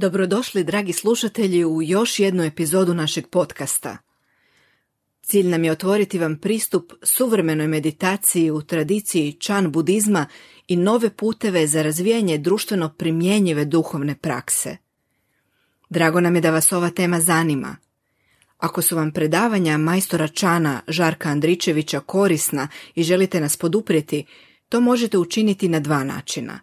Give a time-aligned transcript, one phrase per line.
[0.00, 3.96] Dobrodošli, dragi slušatelji, u još jednu epizodu našeg podcasta.
[5.22, 10.26] Cilj nam je otvoriti vam pristup suvremenoj meditaciji u tradiciji čan budizma
[10.68, 14.76] i nove puteve za razvijanje društveno primjenjive duhovne prakse.
[15.90, 17.76] Drago nam je da vas ova tema zanima.
[18.58, 24.24] Ako su vam predavanja majstora Čana Žarka Andričevića korisna i želite nas poduprijeti,
[24.68, 26.60] to možete učiniti na dva načina.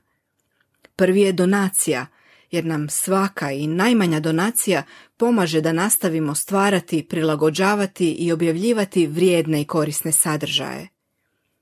[0.95, 2.05] Prvi je donacija–
[2.51, 4.83] jer nam svaka i najmanja donacija
[5.17, 10.87] pomaže da nastavimo stvarati, prilagođavati i objavljivati vrijedne i korisne sadržaje.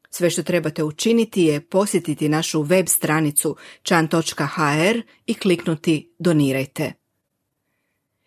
[0.10, 6.94] Sve što trebate učiniti je posjetiti našu web stranicu chan.hr i kliknuti Donirajte.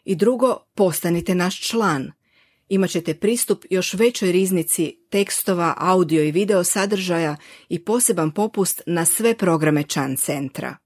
[0.05, 2.12] I drugo, postanite naš član.
[2.69, 7.37] Imaćete pristup još većoj riznici tekstova, audio i video sadržaja
[7.69, 10.77] i poseban popust na sve programe Chan centra.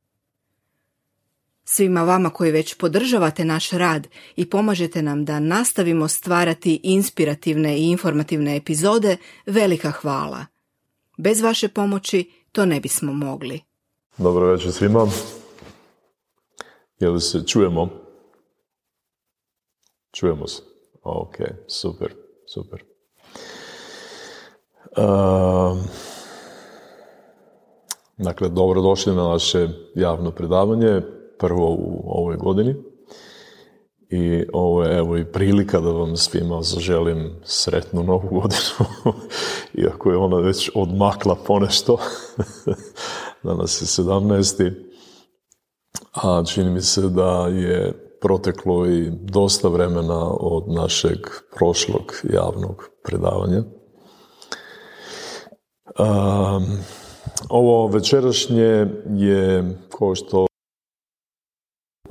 [1.75, 7.91] Svima vama koji već podržavate naš rad i pomažete nam da nastavimo stvarati inspirativne i
[7.91, 10.47] informativne epizode, velika hvala.
[11.17, 13.61] Bez vaše pomoći to ne bismo mogli.
[14.19, 15.06] Dobro večer svima.
[16.98, 17.89] Jel se čujemo?
[20.12, 20.62] Čujemo se.
[21.03, 21.37] Ok,
[21.69, 22.15] super,
[22.55, 22.84] super.
[24.97, 25.78] Uh,
[28.17, 32.75] dakle, dobrodošli na naše javno predavanje prvo u ovoj godini.
[34.11, 39.12] I ovo je evo i prilika da vam svima zaželim sretnu novu godinu,
[39.84, 41.99] iako je ona već odmakla ponešto.
[43.43, 44.73] Danas je 17.
[46.12, 51.19] A čini mi se da je proteklo i dosta vremena od našeg
[51.56, 53.62] prošlog javnog predavanja.
[55.99, 56.79] Um,
[57.49, 60.47] ovo večerašnje je, kao što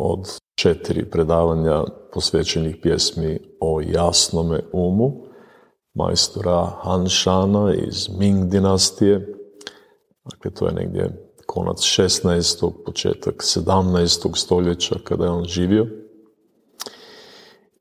[0.03, 5.11] od četiri predavanja posvećenih pjesmi o jasnome umu
[5.93, 9.35] majstora Hanšana iz Ming dinastije.
[10.31, 12.71] Dakle, to je negdje konac 16.
[12.85, 14.37] početak 17.
[14.37, 15.87] stoljeća kada je on živio.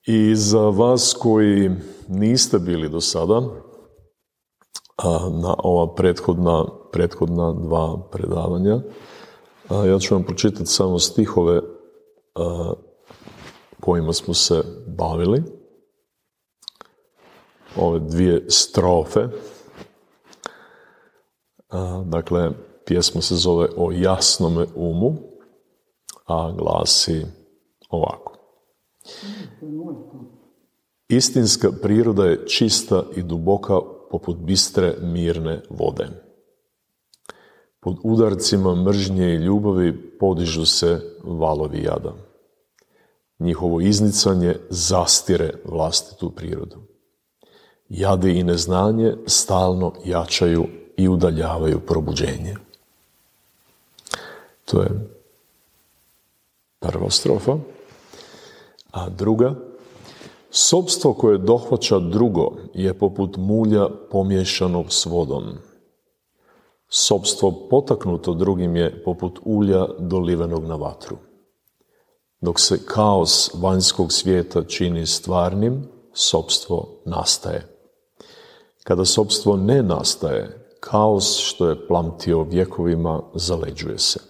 [0.06, 1.70] I za vas koji
[2.08, 3.40] niste bili do sada
[5.42, 8.80] na ova prethodna, prethodna dva predavanja,
[9.70, 11.79] ja ću vam pročitati samo stihove
[13.80, 15.42] kojima smo se bavili.
[17.76, 19.20] Ove dvije strofe.
[22.04, 22.50] Dakle,
[22.86, 25.16] pjesma se zove O jasnome umu,
[26.26, 27.26] a glasi
[27.90, 28.36] ovako.
[31.08, 33.80] Istinska priroda je čista i duboka
[34.10, 36.08] poput bistre mirne vode.
[37.80, 42.29] Pod udarcima mržnje i ljubavi podižu se valovi jada.
[43.40, 46.76] Njihovo iznicanje zastire vlastitu prirodu.
[47.88, 52.56] Jade i neznanje stalno jačaju i udaljavaju probuđenje.
[54.64, 54.90] To je
[56.78, 57.56] prva strofa.
[58.90, 59.54] A druga,
[60.50, 65.44] sobstvo koje dohvaća drugo je poput mulja pomješanog s vodom
[66.92, 71.16] Sobstvo potaknuto drugim je poput ulja dolivenog na vatru.
[72.40, 77.66] Dok se kaos vanjskog svijeta čini stvarnim, sobstvo nastaje.
[78.84, 84.20] Kada sobstvo ne nastaje, kaos što je plamtio vjekovima zaleđuje se.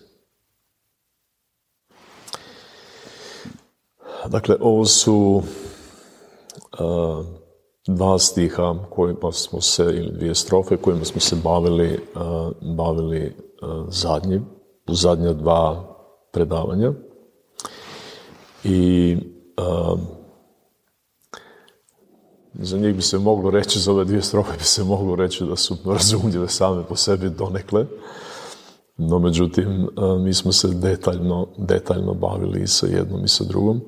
[4.26, 5.42] Dakle, ovo su
[7.86, 12.06] dva stiha kojima smo se, ili dvije strofe kojima smo se bavili,
[12.76, 13.36] bavili
[13.88, 14.40] zadnji,
[14.88, 15.96] u zadnja dva
[16.32, 16.92] predavanja.
[18.64, 19.16] I
[22.54, 25.56] za njih bi se moglo reći, za ove dvije strofe bi se moglo reći da
[25.56, 27.86] su razumljive same po sebi donekle.
[28.96, 29.88] No, međutim,
[30.20, 33.80] mi smo se detaljno, detaljno bavili i sa jednom i sa drugom.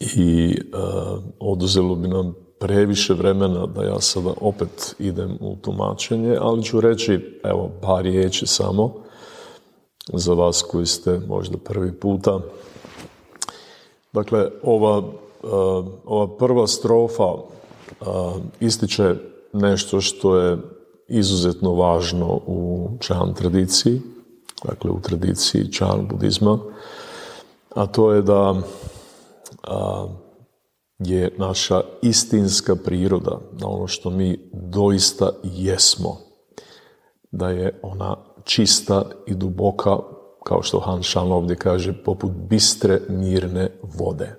[0.00, 0.56] I
[1.40, 7.40] oduzelo bi nam previše vremena da ja sada opet idem u tumačenje, ali ću reći,
[7.44, 8.94] evo, par riječi samo
[10.12, 12.40] za vas koji ste možda prvi puta.
[14.12, 15.04] Dakle, ova, uh,
[16.04, 17.46] ova prva strofa uh,
[18.60, 19.14] ističe
[19.52, 20.58] nešto što je
[21.08, 24.00] izuzetno važno u čan tradiciji,
[24.64, 26.58] dakle u tradiciji čan budizma,
[27.74, 28.54] a to je da
[30.98, 36.16] je naša istinska priroda, da ono što mi doista jesmo,
[37.30, 39.98] da je ona čista i duboka
[40.44, 44.36] kao što Han Shan ovdje kaže, poput bistre mirne vode.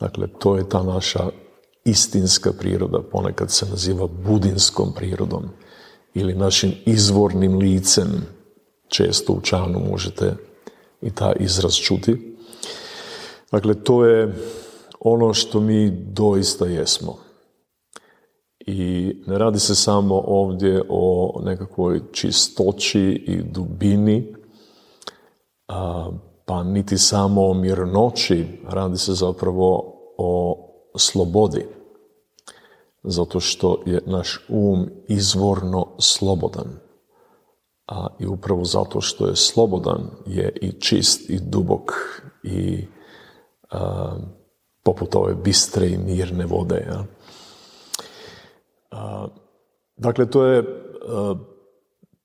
[0.00, 1.28] Dakle, to je ta naša
[1.84, 5.48] istinska priroda, ponekad se naziva budinskom prirodom
[6.14, 8.26] ili našim izvornim licem.
[8.88, 10.34] Često u čanu možete
[11.02, 12.36] i ta izraz čuti.
[13.52, 14.34] Dakle, to je
[15.00, 17.18] ono što mi doista jesmo.
[18.66, 24.34] I ne radi se samo ovdje o nekakvoj čistoći i dubini,
[26.44, 30.58] pa niti samo o mirnoći, radi se zapravo o
[30.96, 31.66] slobodi.
[33.02, 36.78] Zato što je naš um izvorno slobodan.
[37.86, 41.92] A i upravo zato što je slobodan je i čist i dubok
[42.42, 42.86] i
[44.84, 46.86] poput ove bistre i mirne vode.
[46.88, 47.04] Ja.
[49.96, 50.64] Dakle, to je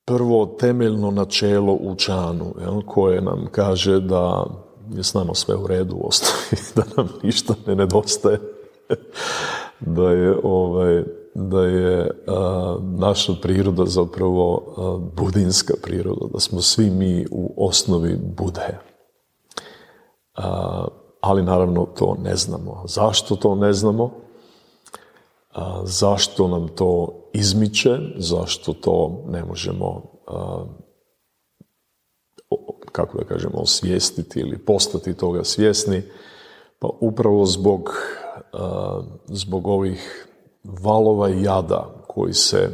[0.07, 4.45] prvo temeljno načelo u čanu, jel, koje nam kaže da
[4.92, 8.39] je s nama sve u redu u osnovi, da nam ništa ne nedostaje,
[9.95, 12.09] da je, ovaj, da je
[12.81, 14.62] naša priroda zapravo
[15.15, 18.77] budinska priroda, da smo svi mi u osnovi bude.
[21.21, 22.83] ali naravno to ne znamo.
[22.88, 24.27] Zašto to ne znamo?
[25.83, 30.01] Zašto nam to izmiče, zašto to ne možemo
[32.92, 36.04] kako da kažemo, osvijestiti ili postati toga svjesni,
[36.80, 37.94] pa upravo zbog,
[39.25, 40.27] zbog ovih
[40.63, 42.69] valova jada koji se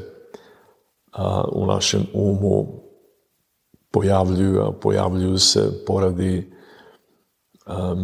[1.52, 2.66] u našem umu
[3.92, 6.54] pojavljuju, a pojavljuju se poradi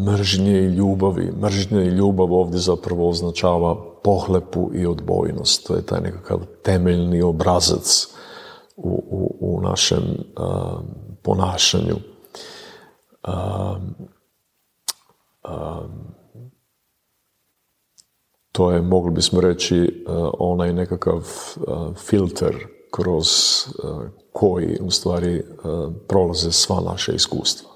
[0.06, 1.32] mržnje i ljubavi.
[1.32, 5.68] Mržnja i ljubav ovdje zapravo označava pohlepu i odbojnost.
[5.68, 8.08] To je taj nekakav temeljni obrazac
[8.76, 10.04] u, u, u našem
[11.24, 11.96] ponašanju.
[18.52, 20.06] to je, mogli bismo reći,
[20.40, 21.28] onaj nekakav
[21.96, 22.56] filter
[22.92, 23.28] kroz
[24.32, 25.44] koji u stvari
[26.08, 27.70] prolaze sva naša iskustva.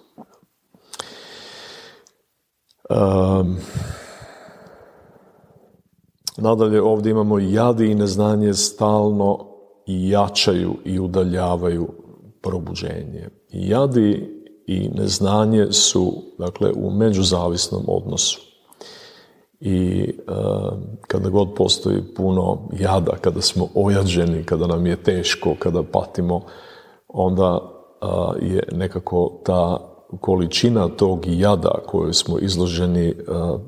[2.89, 3.57] Um,
[6.37, 9.45] nadalje ovdje imamo jadi i neznanje stalno
[9.85, 11.87] jačaju i udaljavaju
[12.41, 13.29] probuđenje.
[13.49, 14.29] Jadi
[14.67, 18.41] i neznanje su dakle u međuzavisnom odnosu.
[19.59, 20.07] I
[21.07, 26.41] kada god postoji puno jada, kada smo ojađeni, kada nam je teško, kada patimo,
[27.07, 27.59] onda
[28.41, 33.13] je nekako ta količina tog jada koju smo izloženi, e,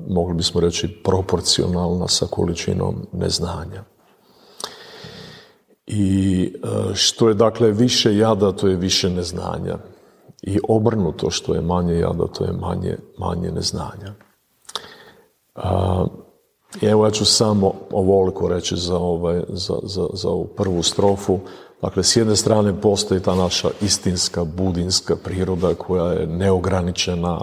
[0.08, 3.84] mogli bismo reći, proporcionalna sa količinom neznanja.
[5.86, 9.78] I e, što je dakle više jada, to je više neznanja.
[10.42, 14.14] I obrnuto što je manje jada, to je manje, manje neznanja.
[16.82, 21.38] I evo ja ću samo ovoliko reći za, ovaj, za, za, za ovu prvu strofu.
[21.82, 27.40] Dakle, s jedne strane postoji ta naša istinska, budinska priroda koja je neograničena,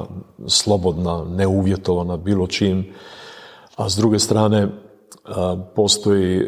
[0.48, 2.94] slobodna, neuvjetovana bilo čim,
[3.76, 4.68] a s druge strane
[5.76, 6.42] postoji,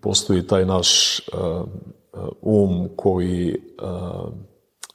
[0.00, 1.20] postoji taj naš
[2.42, 3.56] um koji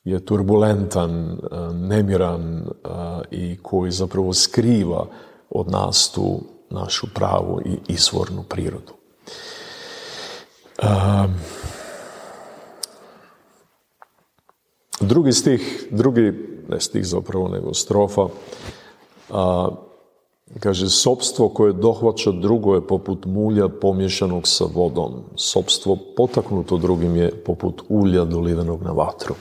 [0.03, 1.37] je turbulentan,
[1.73, 2.65] nemiran
[3.31, 5.05] i koji zapravo skriva
[5.49, 9.00] od nas tu našu pravu i izvornu prirodu.
[10.81, 11.33] Um,
[14.99, 16.33] drugi stih, drugi,
[16.69, 18.27] ne stih zapravo, nego strofa,
[19.29, 19.69] a,
[20.59, 25.23] kaže, sobstvo koje dohvaća drugo je poput mulja pomješanog sa vodom.
[25.35, 29.35] Sobstvo potaknuto drugim je poput ulja dolivenog na vatru.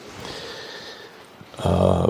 [1.64, 2.04] A,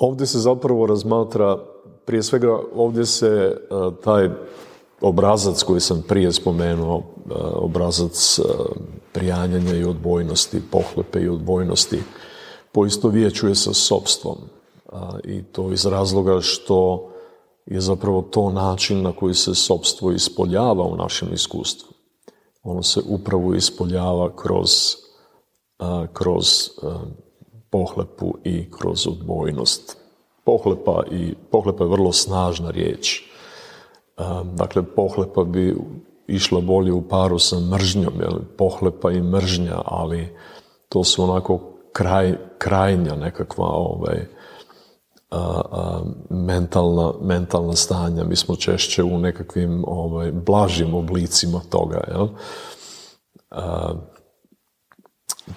[0.00, 1.58] ovdje se zapravo razmatra,
[2.06, 3.56] prije svega ovdje se
[4.04, 4.30] taj
[5.00, 8.42] obrazac koji sam prije spomenuo, e, obrazac e,
[9.12, 12.02] prijanjanja i odbojnosti, pohlepe i odbojnosti,
[12.72, 14.36] poistovjećuje sa sobstvom.
[15.24, 17.10] I to iz razloga što
[17.66, 21.88] je zapravo to način na koji se sobstvo ispoljava u našem iskustvu.
[22.62, 24.70] Ono se upravo ispoljava kroz,
[26.12, 26.86] kroz e,
[27.70, 29.96] pohlepu i kroz odbojnost.
[30.44, 33.29] Pohlepa, i, pohlepa je vrlo snažna riječ
[34.54, 35.76] Dakle, pohlepa bi
[36.26, 38.38] išla bolje u paru sa mržnjom, jel?
[38.58, 40.36] pohlepa i mržnja, ali
[40.88, 41.60] to su onako
[41.92, 44.26] kraj, krajnja nekakva ovaj,
[46.30, 48.24] mentalna, mentalna stanja.
[48.24, 52.00] Mi smo češće u nekakvim ovaj, blažim oblicima toga.
[52.08, 52.28] Jel?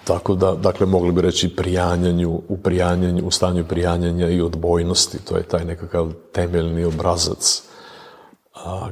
[0.04, 5.36] tako da, dakle, mogli bi reći prijanjanju, u prijanjanju, u stanju prijanjanja i odbojnosti, to
[5.36, 7.73] je taj nekakav temeljni obrazac a,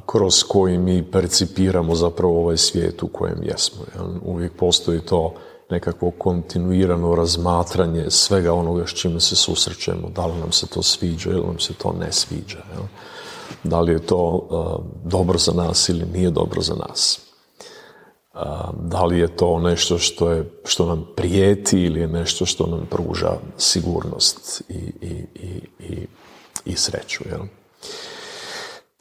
[0.07, 3.85] kroz koji mi percipiramo zapravo ovaj svijet u kojem jesmo.
[4.25, 5.35] Uvijek postoji to
[5.71, 11.31] nekakvo kontinuirano razmatranje svega onoga s čime se susrećemo, da li nam se to sviđa
[11.31, 12.59] ili nam se to ne sviđa.
[13.65, 14.49] Da li je to
[15.05, 17.21] dobro za nas ili nije dobro za nas.
[18.81, 22.87] Da li je to nešto što, je, što nam prijeti ili je nešto što nam
[22.91, 25.25] pruža sigurnost i, i,
[25.79, 26.07] i,
[26.65, 27.25] i sreću.
[27.31, 27.41] Jel?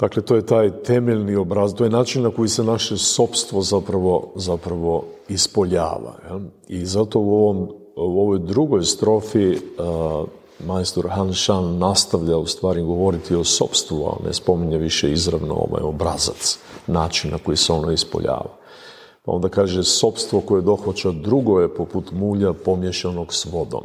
[0.01, 4.31] Dakle, to je taj temeljni obraz, to je način na koji se naše sobstvo zapravo,
[4.35, 6.15] zapravo ispoljava.
[6.67, 9.57] I zato u, ovom, u ovoj drugoj strofi uh,
[10.65, 15.81] majstor Han Shan nastavlja u stvari govoriti o sobstvu, a ne spominje više izravno ovaj
[15.83, 18.57] obrazac, način na koji se ono ispoljava.
[19.25, 23.83] Pa onda kaže, sobstvo koje dohvaća drugo je poput mulja pomješanog s vodom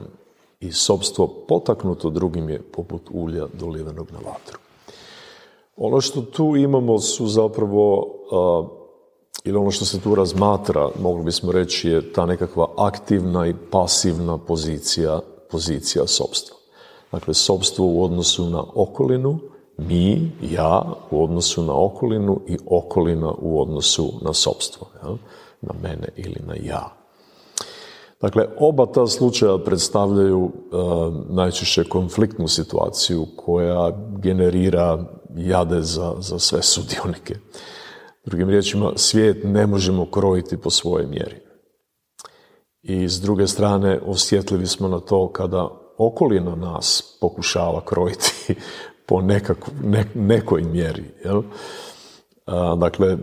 [0.61, 4.66] i sobstvo potaknuto drugim je poput ulja dolivenog na vatru.
[5.77, 8.07] Ono što tu imamo su zapravo,
[9.45, 14.39] ili ono što se tu razmatra, mogli bismo reći, je ta nekakva aktivna i pasivna
[14.39, 16.57] pozicija, pozicija sobstva.
[17.13, 19.39] Dakle, sobstvo u odnosu na okolinu,
[19.79, 24.87] mi, ja, u odnosu na okolinu i okolina u odnosu na sobstvo,
[25.61, 26.97] na mene ili na ja.
[28.21, 30.51] Dakle, oba ta slučaja predstavljaju uh,
[31.29, 33.91] najčešće konfliktnu situaciju koja
[34.23, 35.05] generira
[35.37, 37.35] jade za, za sve sudionike.
[38.25, 41.37] Drugim riječima, svijet ne možemo krojiti po svojoj mjeri.
[42.83, 48.55] I s druge strane, osjetljivi smo na to kada okolina nas pokušava krojiti
[49.09, 49.23] po
[50.15, 51.05] nekoj mjeri.
[51.25, 51.43] Jel?
[52.79, 53.17] Dakle,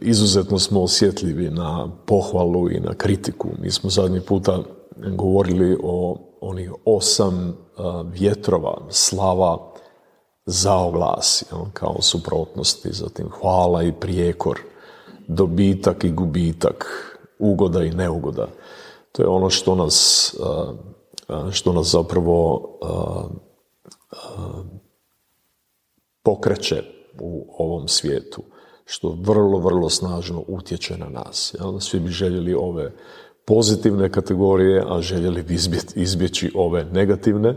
[0.00, 3.48] izuzetno smo osjetljivi na pohvalu i na kritiku.
[3.58, 4.62] Mi smo zadnji puta
[5.16, 7.56] govorili o onih osam
[8.12, 9.73] vjetrova, slava,
[10.46, 14.58] zaoglas, kao suprotnosti, zatim hvala i prijekor,
[15.28, 16.86] dobitak i gubitak,
[17.38, 18.48] ugoda i neugoda.
[19.12, 20.34] To je ono što nas,
[21.52, 22.68] što nas zapravo
[26.22, 26.82] pokreće
[27.20, 28.42] u ovom svijetu,
[28.84, 31.54] što vrlo, vrlo snažno utječe na nas.
[31.80, 32.92] Svi bi željeli ove
[33.44, 35.56] pozitivne kategorije, a željeli bi
[35.94, 37.56] izbjeći ove negativne.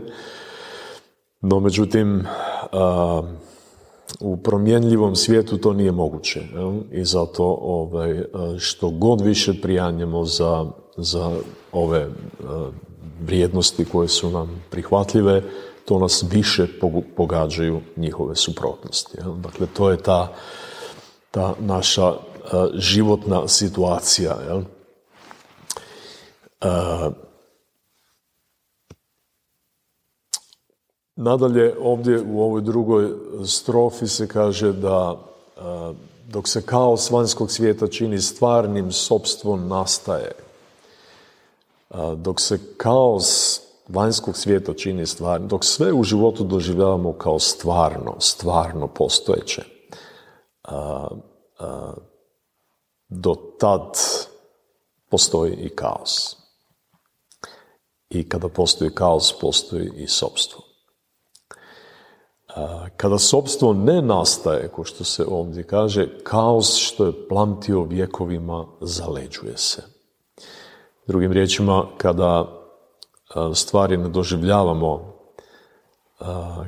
[1.40, 2.26] No, međutim,
[4.20, 6.40] u promjenljivom svijetu to nije moguće.
[6.92, 8.22] I zato ovaj,
[8.58, 10.66] što god više prijanjemo za,
[10.96, 11.30] za
[11.72, 12.08] ove
[13.20, 15.42] vrijednosti koje su nam prihvatljive,
[15.84, 16.66] to nas više
[17.16, 19.18] pogađaju njihove suprotnosti.
[19.36, 20.32] Dakle, to je ta,
[21.30, 22.14] ta naša
[22.74, 24.36] životna situacija.
[24.48, 24.62] Jel?
[31.20, 33.10] Nadalje, ovdje u ovoj drugoj
[33.46, 35.16] strofi se kaže da
[36.28, 40.32] dok se kaos vanjskog svijeta čini stvarnim, sobstvom nastaje.
[42.16, 48.86] Dok se kaos vanjskog svijeta čini stvarnim, dok sve u životu doživljavamo kao stvarno, stvarno
[48.86, 49.62] postojeće,
[53.08, 53.98] do tad
[55.10, 56.36] postoji i kaos.
[58.10, 60.67] I kada postoji kaos, postoji i sobstvo.
[62.96, 69.56] Kada sobstvo ne nastaje, ko što se ovdje kaže, kaos što je plamtio vjekovima zaleđuje
[69.56, 69.82] se.
[71.06, 72.44] Drugim riječima, kada
[73.54, 75.14] stvari ne doživljavamo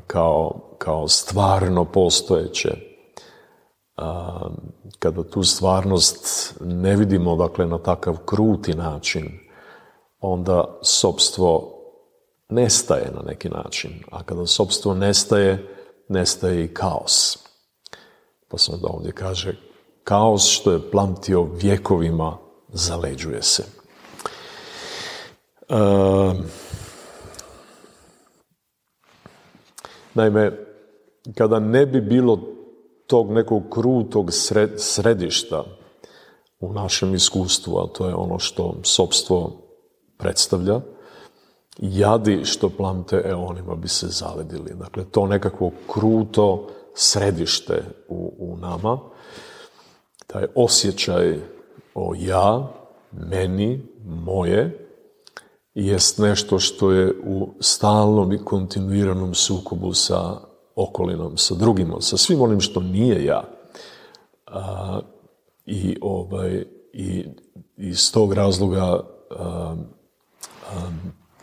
[0.06, 2.70] kao, kao stvarno postojeće,
[4.98, 9.40] kada tu stvarnost ne vidimo dakle, na takav kruti način,
[10.20, 11.76] onda sobstvo
[12.48, 13.90] nestaje na neki način.
[14.10, 15.76] A kada sobstvo nestaje,
[16.10, 17.38] nestaje i kaos.
[18.48, 19.56] Pa se onda ovdje kaže,
[20.04, 22.38] kaos što je plamtio vjekovima
[22.68, 23.64] zaleđuje se.
[25.68, 25.76] E,
[30.14, 30.52] naime,
[31.36, 32.40] kada ne bi bilo
[33.06, 34.30] tog nekog krutog
[34.76, 35.64] središta
[36.60, 39.52] u našem iskustvu, a to je ono što sobstvo
[40.18, 40.80] predstavlja,
[41.80, 44.74] jadi što plamte eonima bi se zaledili.
[44.74, 48.98] Dakle, to nekakvo kruto središte u, u nama,
[50.26, 51.38] taj osjećaj
[51.94, 52.72] o ja,
[53.12, 54.86] meni, moje,
[55.74, 60.40] jest nešto što je u stalnom i kontinuiranom sukobu sa
[60.76, 63.44] okolinom, sa drugima, sa svim onim što nije ja.
[64.46, 65.00] A,
[65.66, 67.24] I ovaj, i
[67.76, 69.76] iz tog razloga dakle,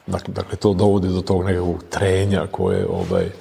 [0.08, 3.32] dakle, to dovodi do tog nekakvog trenja koje ovaj,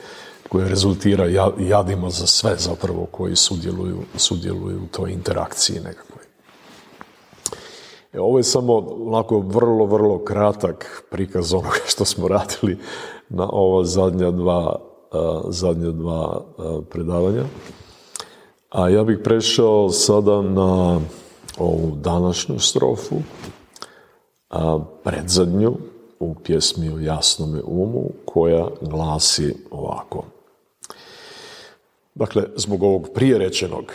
[0.48, 1.26] koje rezultira
[1.58, 6.24] jadima za sve zapravo koji sudjeluju, sudjeluju u toj interakciji nekakvoj.
[8.12, 12.78] E, ovo je samo onako vrlo, vrlo kratak prikaz onoga što smo radili
[13.28, 14.80] na ova zadnja dva,
[15.48, 16.44] zadnja dva
[16.90, 17.44] predavanja.
[18.70, 21.00] A ja bih prešao sada na
[21.58, 23.16] ovu današnju strofu,
[24.50, 25.76] a predzadnju
[26.20, 30.24] u pjesmi o jasnome umu, koja glasi ovako.
[32.14, 33.92] Dakle, zbog ovog prije rečenog,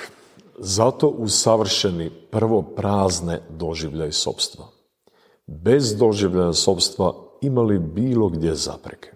[0.58, 4.66] zato usavršeni prvo prazne doživljaj sobstva.
[5.48, 9.12] Bez doživljaja sobstva imali bilo gdje zapreke.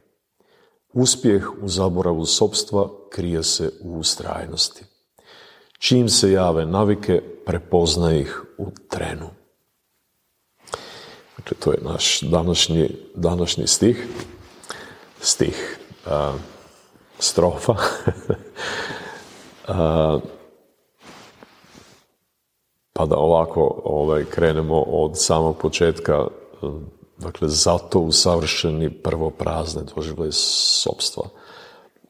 [0.94, 4.86] Uspjeh u zaboravu sobstva krije se u ustrajnosti.
[5.80, 9.30] Čim se jave navike, prepozna ih u trenu.
[11.46, 14.08] Dakle, to je naš današnji, današnji stih.
[15.22, 15.80] Stih
[17.20, 17.76] strofa.
[22.94, 26.28] pa da ovako ovaj, krenemo od samog početka.
[27.18, 31.24] Dakle, zato usavršeni prvo prazne doživlje sobstva.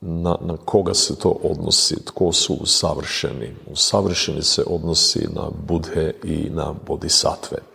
[0.02, 2.06] Na, na koga se to odnosi?
[2.06, 3.56] Tko su usavršeni?
[3.72, 7.75] Usavršeni se odnosi na budhe i na bodhisatve.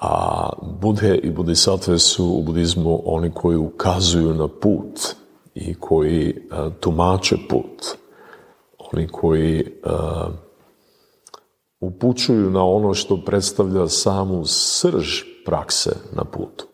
[0.00, 0.48] A
[0.80, 5.00] budhe i bodhisatve su u budizmu oni koji ukazuju na put
[5.54, 7.96] i koji uh, tumače put.
[8.78, 10.34] Oni koji uh,
[11.80, 16.66] upućuju na ono što predstavlja samu srž prakse na putu.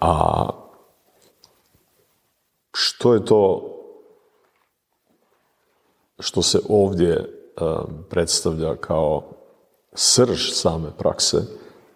[0.00, 0.48] A
[2.72, 3.70] što je to
[6.18, 7.40] što se ovdje
[8.10, 9.22] predstavlja kao
[9.94, 11.42] srž same prakse,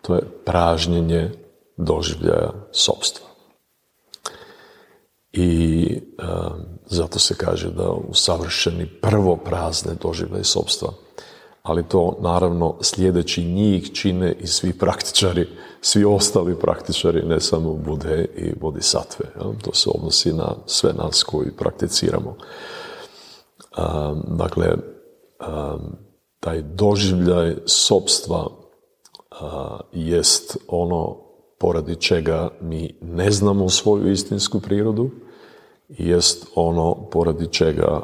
[0.03, 1.31] to je pražnjenje
[1.77, 3.27] doživljaja sobstva.
[5.33, 6.03] I
[6.87, 10.93] zato se kaže da usavršeni prvo prazne doživljaje sobstva.
[11.63, 15.49] Ali to naravno sljedeći njih čine i svi praktičari,
[15.81, 19.27] svi ostali praktičari, ne samo Bude i Bodhisatve.
[19.63, 22.37] To se odnosi na sve nas koji prakticiramo.
[24.27, 24.77] Dakle,
[26.41, 28.47] taj doživljaj sobstva
[29.93, 31.17] jest ono
[31.59, 35.11] poradi čega mi ne znamo svoju istinsku prirodu,
[35.89, 38.03] jest ono poradi čega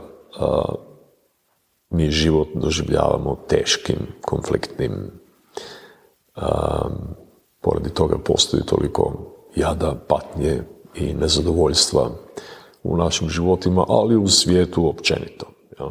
[1.91, 5.11] mi život doživljavamo teškim, konfliktnim.
[7.61, 9.13] poradi toga postoji toliko
[9.57, 10.63] jada, patnje
[10.95, 12.11] i nezadovoljstva
[12.83, 15.47] u našim životima, ali u svijetu općenito.
[15.79, 15.91] Ja?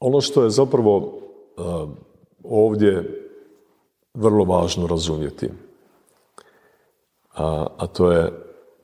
[0.00, 1.18] Ono što je zapravo
[2.44, 3.18] ovdje
[4.14, 5.50] vrlo važno razumjeti.
[7.34, 8.32] A, a to je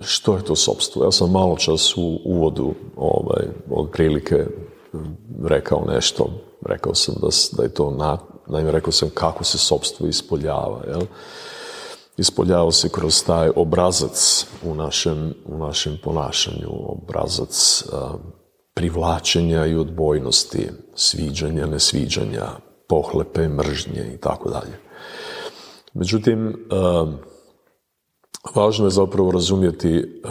[0.01, 1.05] što je to sobstvo.
[1.05, 4.47] Ja sam malo čas u uvodu ovaj, otprilike
[5.45, 6.31] rekao nešto.
[6.67, 10.83] Rekao sam da, da je to, na, naime rekao sam kako se sobstvo ispoljava.
[10.88, 11.01] Jel?
[12.19, 17.85] Ispoljava se kroz taj obrazac u našem, u našem ponašanju, obrazac
[18.75, 22.47] privlačenja i odbojnosti, sviđanja, nesviđanja,
[22.89, 24.79] pohlepe, mržnje i tako dalje.
[25.95, 26.55] Međutim, eh,
[28.55, 30.29] važno je zapravo razumjeti eh,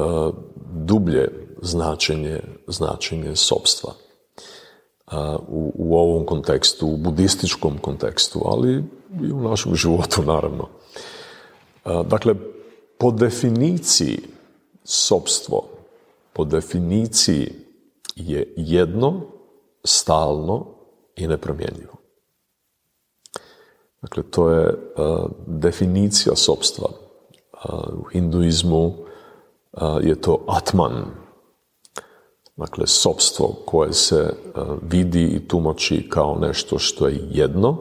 [0.73, 1.30] dublje
[1.62, 3.93] značenje, značenje sobstva
[5.47, 8.84] u, u ovom kontekstu, u budističkom kontekstu, ali
[9.23, 10.67] i u našem životu, naravno.
[11.88, 12.36] Dakle,
[12.97, 14.19] po definiciji
[14.84, 15.63] sobstvo,
[16.34, 17.54] po definiciji
[18.15, 19.21] je jedno,
[19.84, 20.65] stalno
[21.15, 21.93] i nepromjenjivo.
[24.02, 24.93] Dakle, to je
[25.47, 26.89] definicija sobstva.
[27.93, 28.93] U hinduizmu
[30.02, 31.06] je to atman.
[32.56, 34.34] Dakle, sobstvo koje se
[34.82, 37.78] vidi i tumači kao nešto što je jedno,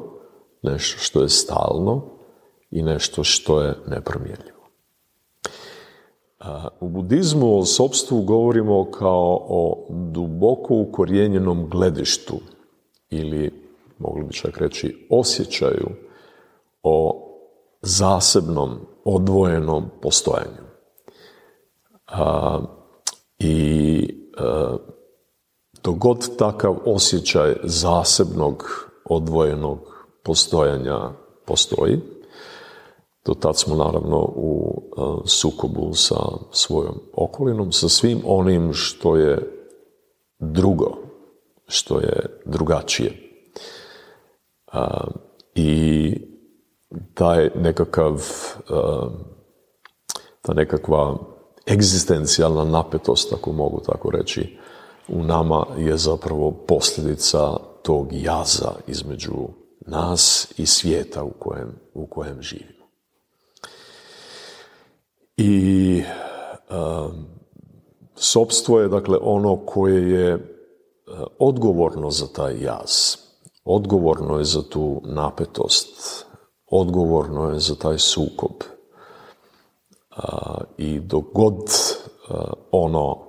[0.63, 2.16] nešto što je stalno
[2.71, 4.57] i nešto što je nepromjenjivo.
[6.81, 12.37] U budizmu o sobstvu govorimo kao o duboko ukorijenjenom gledištu
[13.11, 13.51] ili,
[13.99, 15.89] mogli bi čak reći, osjećaju
[16.83, 17.23] o
[17.83, 20.67] zasebnom, odvojenom postojanju.
[23.39, 24.77] I a,
[25.85, 31.11] god takav osjećaj zasebnog, odvojenog postojanja
[31.45, 32.01] postoji,
[33.27, 34.83] Do tad smo naravno u
[35.25, 36.17] sukobu sa
[36.51, 39.53] svojom okolinom, sa svim onim što je
[40.39, 40.97] drugo,
[41.67, 43.13] što je drugačije.
[45.55, 46.13] I
[47.15, 48.23] taj nekakav,
[50.43, 51.17] ta nekakva
[51.67, 54.59] egzistencijalna napetost, ako mogu tako reći,
[55.09, 59.35] u nama je zapravo posljedica tog jaza između
[59.87, 62.76] nas i svijeta u kojem, u kojem živimo.
[65.37, 66.03] I
[66.71, 67.27] um,
[68.15, 70.41] sobstvo je dakle ono koje je uh,
[71.39, 73.17] odgovorno za taj jaz,
[73.65, 76.25] odgovorno je za tu napetost,
[76.67, 78.53] odgovorno je za taj sukob.
[80.11, 80.25] Uh,
[80.77, 82.37] I dok god uh,
[82.71, 83.27] ono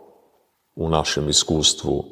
[0.76, 2.04] u našem iskustvu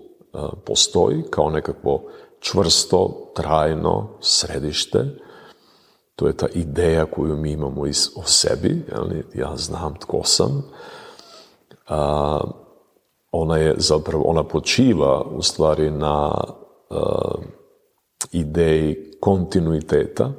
[0.66, 2.04] postoji kao nekakvo
[2.40, 5.06] čvrsto, trajno središte.
[6.16, 7.82] To je ta ideja koju mi imamo
[8.16, 8.86] o sebi.
[9.34, 10.64] Ja znam tko sam.
[11.88, 12.40] A,
[13.32, 16.44] ona je zapravo, ona počiva u stvari na
[18.32, 20.32] ideji kontinuiteta.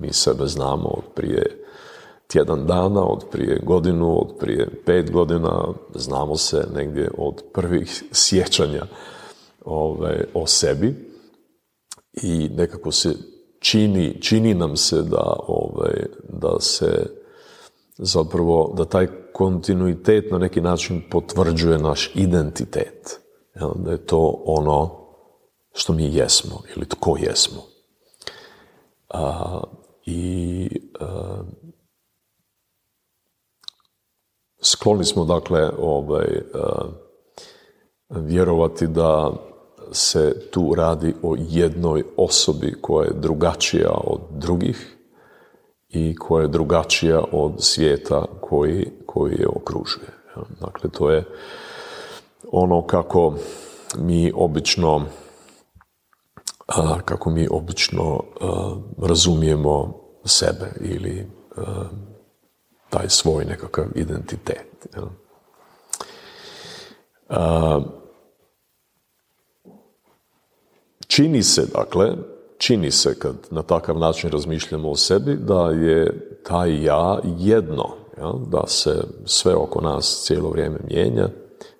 [0.00, 1.66] Mi sebe znamo od prije
[2.26, 8.82] tjedan dana, od prije godinu, od prije pet godina, znamo se negdje od prvih sjećanja
[9.64, 10.94] ovaj, o sebi
[12.22, 13.14] i nekako se
[13.58, 17.10] čini, čini nam se da, ovaj, da se
[17.98, 23.20] zapravo, da taj kontinuitet na neki način potvrđuje naš identitet.
[23.74, 25.06] Da je to ono
[25.72, 27.62] što mi jesmo ili tko jesmo.
[29.08, 29.60] A,
[30.06, 30.68] I
[31.00, 31.42] a,
[34.60, 36.84] skloni smo dakle ovaj, a,
[38.10, 39.32] vjerovati da
[39.92, 44.96] se tu radi o jednoj osobi koja je drugačija od drugih
[45.88, 50.08] i koja je drugačija od svijeta koji, koji je okružuje.
[50.60, 51.24] Dakle, to je
[52.52, 53.34] ono kako
[53.98, 55.06] mi obično
[57.04, 58.20] kako mi obično
[58.98, 61.26] razumijemo sebe ili
[62.90, 64.86] taj svoj nekakav identitet.
[71.16, 72.12] Čini se, dakle,
[72.58, 78.34] čini se kad na takav način razmišljamo o sebi, da je taj ja jedno, ja?
[78.50, 81.28] da se sve oko nas cijelo vrijeme mijenja,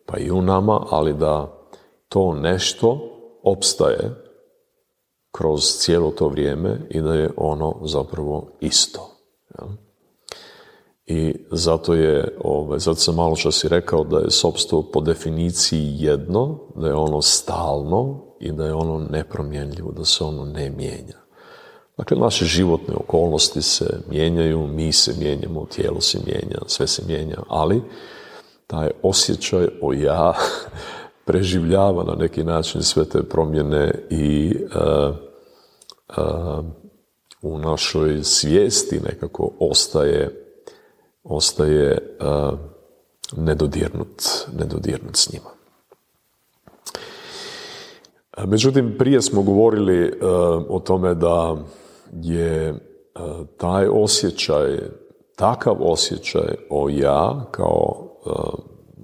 [0.07, 1.53] pa i u nama, ali da
[2.09, 2.99] to nešto
[3.43, 4.15] opstaje
[5.33, 9.11] kroz cijelo to vrijeme i da je ono zapravo isto.
[9.59, 9.67] Ja?
[11.07, 15.97] I zato je, ovaj, zato sam malo čas i rekao da je sobstvo po definiciji
[15.99, 21.17] jedno, da je ono stalno i da je ono nepromjenljivo, da se ono ne mijenja.
[21.97, 27.37] Dakle, naše životne okolnosti se mijenjaju, mi se mijenjamo, tijelo se mijenja, sve se mijenja,
[27.49, 27.83] ali
[28.67, 30.35] taj osjećaj o ja
[31.27, 35.17] preživljava na neki način sve te promjene i uh,
[36.09, 36.65] uh,
[37.43, 40.47] u našoj svijesti nekako ostaje
[41.29, 42.59] ostaje uh,
[43.37, 44.23] nedodirnut,
[44.59, 45.56] nedodirnut s njima.
[48.45, 50.19] Međutim, prije smo govorili uh,
[50.69, 51.57] o tome da
[52.13, 52.79] je uh,
[53.57, 54.79] taj osjećaj,
[55.37, 58.07] takav osjećaj o ja kao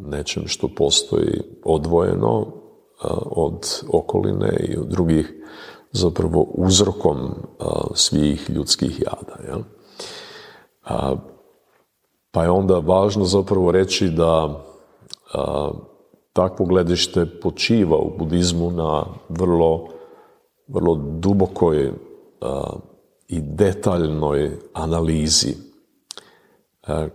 [0.00, 2.46] nečem što postoji odvojeno
[3.24, 5.32] od okoline i od drugih
[5.92, 7.34] zapravo uzrokom
[7.94, 9.36] svih ljudskih jada.
[9.48, 9.58] Ja?
[12.30, 14.64] Pa je onda važno zapravo reći da
[16.32, 19.88] takvo gledište počiva u budizmu na vrlo,
[20.68, 21.92] vrlo dubokoj
[23.28, 25.54] i detaljnoj analizi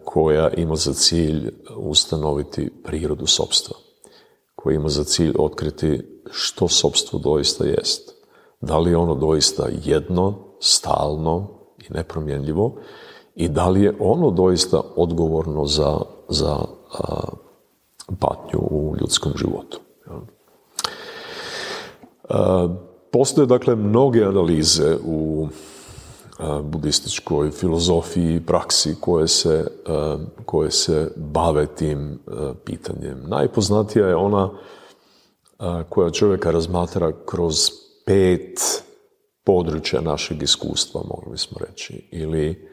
[0.03, 3.75] koja ima za cilj ustanoviti prirodu sobstva,
[4.56, 8.13] koja ima za cilj otkriti što sobstvo doista jest.
[8.62, 11.47] Da li je ono doista jedno, stalno
[11.89, 12.75] i nepromjenljivo
[13.36, 16.58] i da li je ono doista odgovorno za, za
[18.19, 19.79] patnju u ljudskom životu.
[23.11, 25.47] Postoje dakle mnoge analize u
[26.63, 29.67] budističkoj filozofiji i praksi koje se,
[30.45, 32.19] koje se bave tim
[32.65, 33.23] pitanjem.
[33.27, 34.49] Najpoznatija je ona
[35.89, 37.55] koja čovjeka razmatra kroz
[38.05, 38.83] pet
[39.43, 42.69] područja našeg iskustva, mogli bismo reći, ili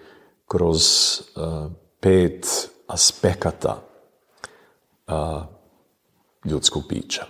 [0.46, 0.82] kroz
[2.00, 3.93] pet aspekata
[5.06, 5.42] uh,
[6.44, 7.26] ljudskog bića.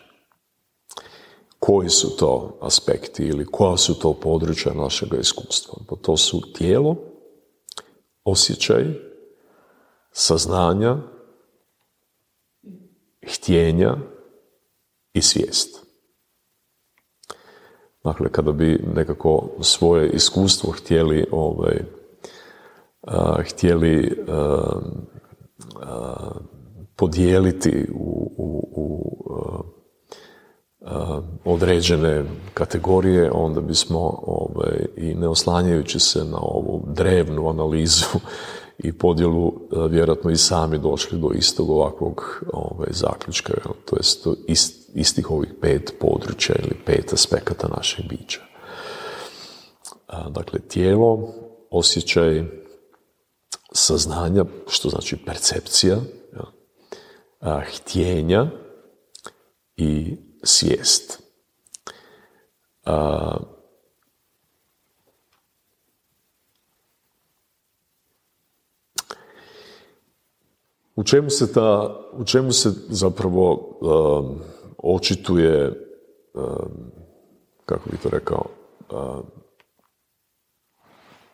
[1.58, 5.74] Koji su to aspekti ili koja su to područja našeg iskustva?
[5.88, 6.96] Pa to su tijelo,
[8.24, 8.84] osjećaj,
[10.12, 10.96] saznanja,
[13.26, 13.96] htjenja
[15.12, 15.84] i svijest.
[18.04, 21.84] Dakle, kada bi nekako svoje iskustvo htjeli ovaj,
[23.48, 24.24] htjeli
[26.96, 28.94] podijeliti u, u, u
[31.44, 38.06] određene kategorije, onda bismo ovaj, i ne oslanjajući se na ovu drevnu analizu
[38.78, 39.52] i podjelu
[39.90, 43.52] vjerojatno i sami došli do istog ovakvog ovaj, zaključka,
[43.84, 48.40] to jest ist, istih ovih pet područja ili pet aspekata našeg bića.
[50.28, 51.34] Dakle, tijelo,
[51.70, 52.44] osjećaj,
[53.72, 55.96] saznanja, što znači percepcija,
[57.44, 58.50] htjenja
[59.76, 61.22] i svijest.
[70.96, 73.78] U čemu se ta, u čemu se zapravo
[74.78, 75.86] očituje,
[77.66, 78.46] kako bi to rekao,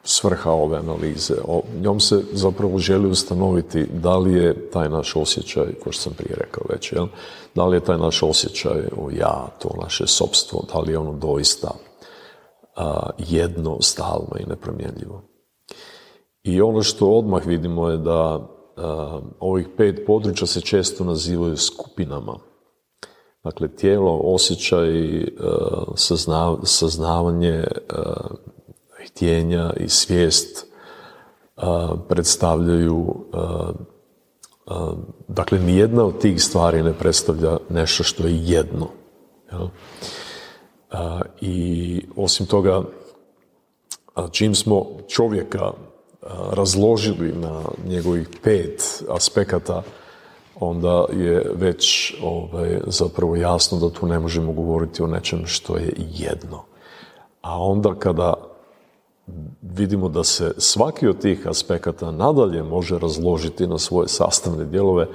[0.04, 1.34] svrha ove analize.
[1.48, 6.12] O, njom se zapravo želi ustanoviti da li je taj naš osjećaj, kao što sam
[6.12, 7.06] prije rekao već, jel?
[7.54, 11.12] da li je taj naš osjećaj o ja, to naše sobstvo, da li je ono
[11.12, 11.70] doista
[12.76, 15.22] a, jedno, stalno i nepromjenljivo.
[16.42, 18.48] I ono što odmah vidimo je da
[19.40, 22.38] ovih pet područja se često nazivaju skupinama.
[23.44, 24.88] Dakle, tijelo, osjećaj,
[26.64, 27.64] saznavanje,
[29.10, 30.66] htjenja i svijest
[32.08, 33.14] predstavljaju
[35.28, 38.88] dakle nijedna od tih stvari ne predstavlja nešto što je jedno
[41.40, 42.82] i osim toga
[44.30, 45.72] čim smo čovjeka
[46.52, 49.82] razložili na njegovih pet aspekata
[50.60, 55.92] onda je već ovaj, zapravo jasno da tu ne možemo govoriti o nečem što je
[55.96, 56.64] jedno.
[57.42, 58.34] A onda kada
[59.62, 65.06] vidimo da se svaki od tih aspekata nadalje može razložiti na svoje sastavne dijelove,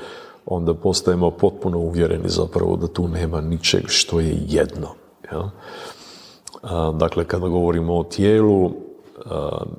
[0.46, 4.88] onda postajemo potpuno uvjereni zapravo da tu nema ničeg što je jedno.
[5.32, 5.52] Ja?
[6.92, 8.72] Dakle, kada govorimo o tijelu,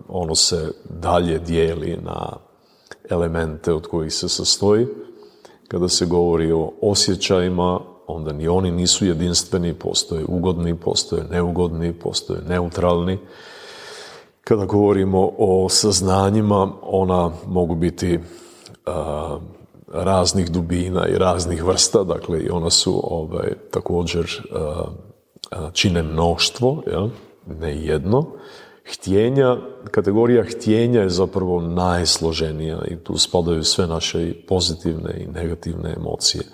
[0.09, 2.37] ono se dalje dijeli na
[3.11, 4.87] elemente od kojih se sastoji.
[5.69, 12.41] Kada se govori o osjećajima, onda ni oni nisu jedinstveni, postoje ugodni, postoje neugodni, postoje
[12.49, 13.19] neutralni.
[14.49, 18.19] Kada govorimo o saznanjima, ona mogu biti
[19.93, 24.43] raznih dubina i raznih vrsta, dakle i ona su ovaj, također
[25.73, 27.09] čine mnoštvo, ja?
[27.61, 28.27] ne jedno.
[28.93, 29.57] Htjenja,
[29.91, 36.45] kategorija htjenja je zapravo najsloženija i tu spadaju sve naše pozitivne i negativne emocije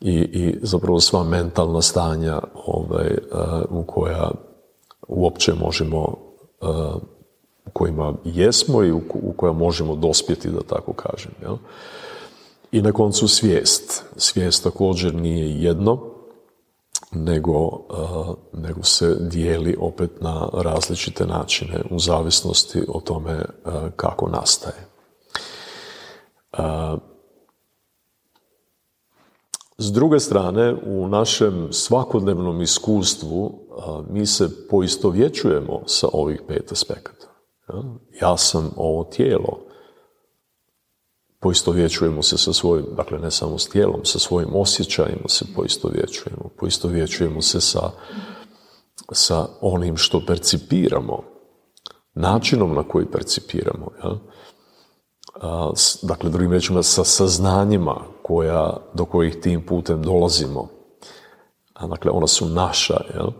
[0.00, 3.18] i, i zapravo sva mentalna stanja ovaj,
[3.70, 4.30] u koja
[5.08, 6.27] uopće možemo
[7.66, 9.02] u kojima jesmo i u,
[9.36, 11.32] koja možemo dospjeti, da tako kažem.
[11.42, 11.56] Jel?
[12.72, 14.04] I na koncu svijest.
[14.16, 16.00] Svijest također nije jedno,
[17.12, 17.80] nego,
[18.52, 23.44] nego se dijeli opet na različite načine u zavisnosti o tome
[23.96, 24.88] kako nastaje.
[29.80, 33.68] S druge strane, u našem svakodnevnom iskustvu
[34.10, 37.26] mi se poistovjećujemo sa ovih pet aspekata.
[38.20, 39.58] Ja sam ovo tijelo.
[41.40, 46.50] Poistovjećujemo se sa svojim, dakle ne samo s tijelom, sa svojim osjećajima se poistovjećujemo.
[46.58, 47.90] Poistovjećujemo se sa,
[49.12, 51.22] sa onim što percipiramo,
[52.14, 53.90] načinom na koji percipiramo.
[54.04, 54.18] Ja?
[56.02, 60.68] Dakle, drugim rečima, sa saznanjima koja, do kojih tim putem dolazimo.
[61.74, 63.00] A, dakle, ona su naša.
[63.14, 63.30] Jel?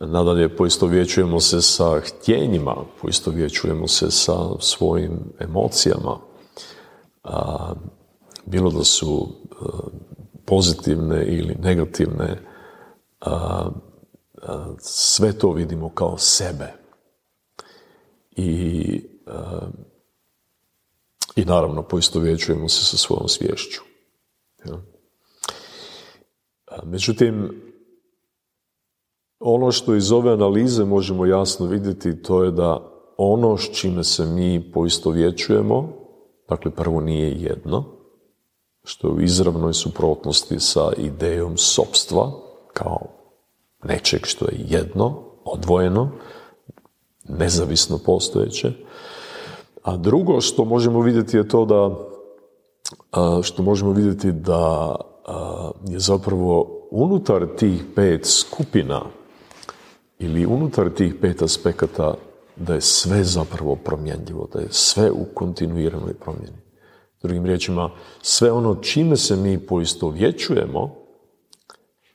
[0.00, 6.18] Nadalje, poistovjećujemo se sa htjenjima, poistovjećujemo se sa svojim emocijama.
[7.24, 7.72] A,
[8.46, 9.54] bilo da su e,
[10.46, 12.40] pozitivne ili negativne,
[13.20, 13.70] a,
[14.78, 16.72] sve to vidimo kao sebe.
[18.36, 19.02] I,
[21.38, 23.80] i naravno, poistovjećujemo se sa svojom svješću.
[26.84, 27.62] Međutim,
[29.40, 34.26] ono što iz ove analize možemo jasno vidjeti to je da ono s čime se
[34.26, 35.92] mi poistovjećujemo,
[36.48, 37.84] dakle prvo nije jedno,
[38.84, 42.32] što je u izravnoj suprotnosti sa idejom sobstva
[42.72, 43.06] kao
[43.84, 46.10] nečeg što je jedno, odvojeno,
[47.28, 48.87] nezavisno postojeće.
[49.88, 51.96] A drugo što možemo vidjeti je to da
[53.42, 54.96] što možemo vidjeti da
[55.88, 59.02] je zapravo unutar tih pet skupina
[60.18, 62.14] ili unutar tih pet aspekata
[62.56, 66.58] da je sve zapravo promjenljivo, da je sve u kontinuiranoj promjeni.
[67.22, 67.90] Drugim riječima,
[68.22, 70.94] sve ono čime se mi poistovjećujemo,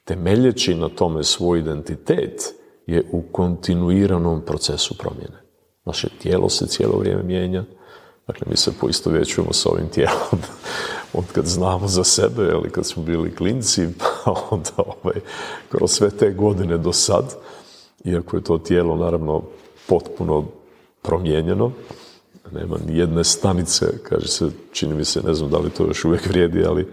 [0.04, 2.42] temeljeći na tome svoj identitet,
[2.88, 5.43] je u kontinuiranom procesu promjene.
[5.86, 7.64] Naše tijelo se cijelo vrijeme mijenja,
[8.28, 10.40] dakle mi se poistovjećujemo s ovim tijelom
[11.14, 15.16] od kad znamo za sebe, ali kad smo bili klinci, pa onda ovaj,
[15.70, 17.36] kroz sve te godine do sad,
[18.04, 19.44] iako je to tijelo naravno
[19.88, 20.46] potpuno
[21.02, 21.72] promijenjeno,
[22.52, 26.06] nema ni jedne stanice, kaže se, čini mi se, ne znam da li to još
[26.06, 26.92] uvijek vrijedi, ali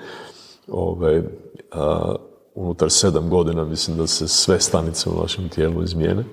[0.69, 1.23] ovaj,
[1.71, 2.15] a,
[2.55, 6.25] unutar sedam godina mislim da se sve stanice u našem tijelu izmijene.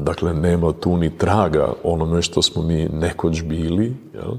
[0.00, 4.34] Dakle, nema tu ni traga onome što smo mi nekoć bili, jel?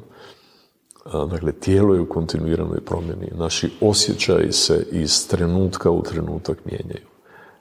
[1.28, 3.32] Dakle, tijelo je u kontinuiranoj promjeni.
[3.32, 7.06] Naši osjećaji se iz trenutka u trenutak mijenjaju.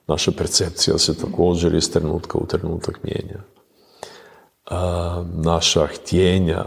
[0.06, 3.40] Naša percepcija se također iz trenutka u trenutak mijenja.
[5.32, 6.64] Naša htjenja,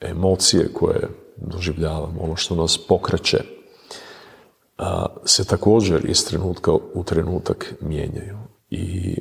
[0.00, 3.38] emocije koje doživljavamo, ono što nas pokreće,
[5.24, 8.38] se također iz trenutka u trenutak mijenjaju.
[8.70, 9.16] I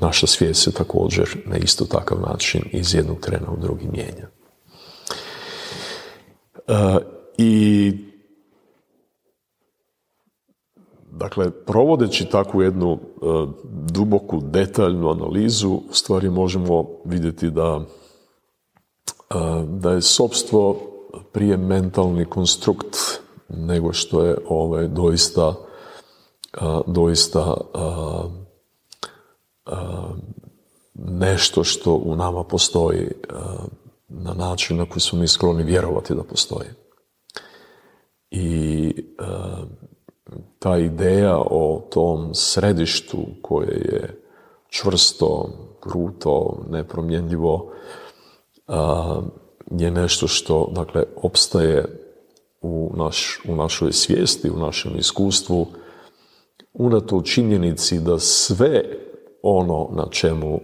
[0.00, 4.28] naša svijest se također na isto takav način iz jednog trena u drugi mijenja.
[7.38, 7.92] I
[11.16, 13.26] Dakle, provodeći takvu jednu e,
[13.92, 19.34] duboku, detaljnu analizu, u stvari možemo vidjeti da, e,
[19.66, 20.76] da je sobstvo
[21.32, 22.96] prije mentalni konstrukt
[23.48, 25.54] nego što je ovaj, doista,
[26.54, 27.56] e, doista
[30.94, 33.08] nešto što u nama postoji
[34.08, 36.68] na način na koji smo mi skloni vjerovati da postoji.
[38.30, 38.94] I
[40.58, 44.22] ta ideja o tom središtu koje je
[44.68, 45.48] čvrsto,
[45.80, 47.72] kruto, nepromjenljivo,
[49.70, 51.84] je nešto što, dakle, opstaje
[52.60, 55.66] u, naš, u našoj svijesti, u našem iskustvu,
[56.72, 58.84] unato činjenici da sve
[59.44, 60.60] ono na čemu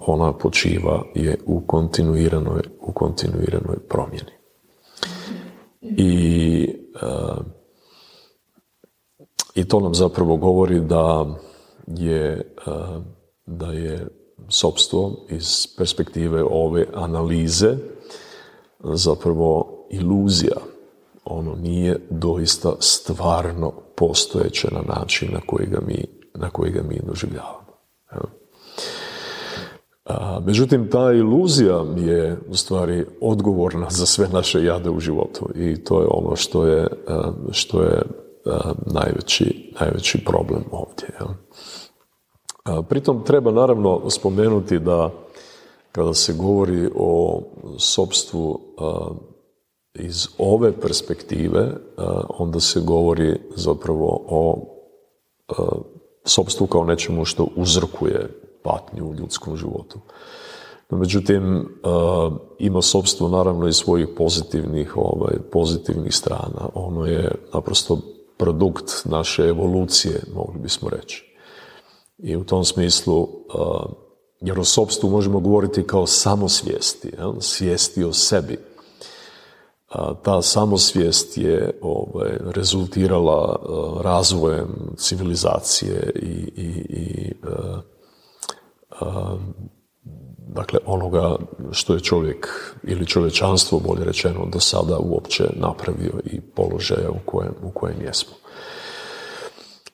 [0.00, 4.32] ona počiva je u kontinuiranoj, u kontinuiranoj promjeni.
[5.80, 6.86] I
[9.54, 11.26] i to nam zapravo govori da
[11.86, 12.54] je,
[13.46, 14.08] da je
[14.48, 17.76] sobstvo iz perspektive ove analize
[18.80, 20.56] zapravo iluzija.
[21.24, 27.00] Ono nije doista stvarno postojeće na način na koji ga mi, na koji ga mi
[27.06, 27.65] doživljavamo.
[30.44, 36.00] Međutim, ta iluzija je u stvari odgovorna za sve naše jade u životu i to
[36.00, 36.86] je ono što je,
[37.50, 38.02] što je
[38.86, 41.08] najveći, najveći problem ovdje.
[41.20, 41.28] Jel?
[42.82, 45.10] Pritom treba naravno spomenuti da
[45.92, 47.42] kada se govori o
[47.78, 48.60] sobstvu
[49.94, 51.72] iz ove perspektive,
[52.38, 54.58] onda se govori zapravo o
[56.24, 59.98] sobstvu kao nečemu što uzrokuje patnju u ljudskom životu.
[60.90, 61.68] No, međutim,
[62.58, 66.68] ima sobstvo naravno i svojih pozitivnih, ovaj, pozitivnih strana.
[66.74, 67.98] Ono je naprosto
[68.36, 71.24] produkt naše evolucije, mogli bismo reći.
[72.18, 73.28] I u tom smislu,
[74.40, 78.58] jer o sobstvu možemo govoriti kao samosvijesti, svijesti o sebi.
[80.22, 83.60] Ta samosvijest je ovaj, rezultirala
[84.02, 87.32] razvojem civilizacije i, i, i
[90.56, 91.36] dakle onoga
[91.72, 92.48] što je čovjek
[92.82, 98.34] ili čovječanstvo bolje rečeno do sada uopće napravio i položaja u kojem, u kojem jesmo.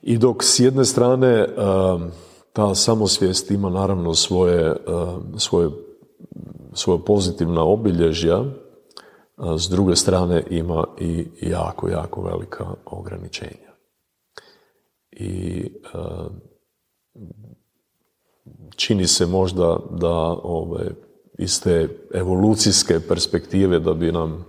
[0.01, 2.11] I dok s jedne strane um,
[2.53, 5.69] ta samosvijest ima naravno svoje, um, svoje,
[6.73, 8.43] svoje pozitivna obilježja,
[9.57, 13.73] s druge strane ima i jako, jako velika ograničenja.
[15.11, 15.63] I
[15.93, 16.41] um,
[18.75, 20.89] čini se možda da ove,
[21.37, 24.45] iz te evolucijske perspektive da bi nam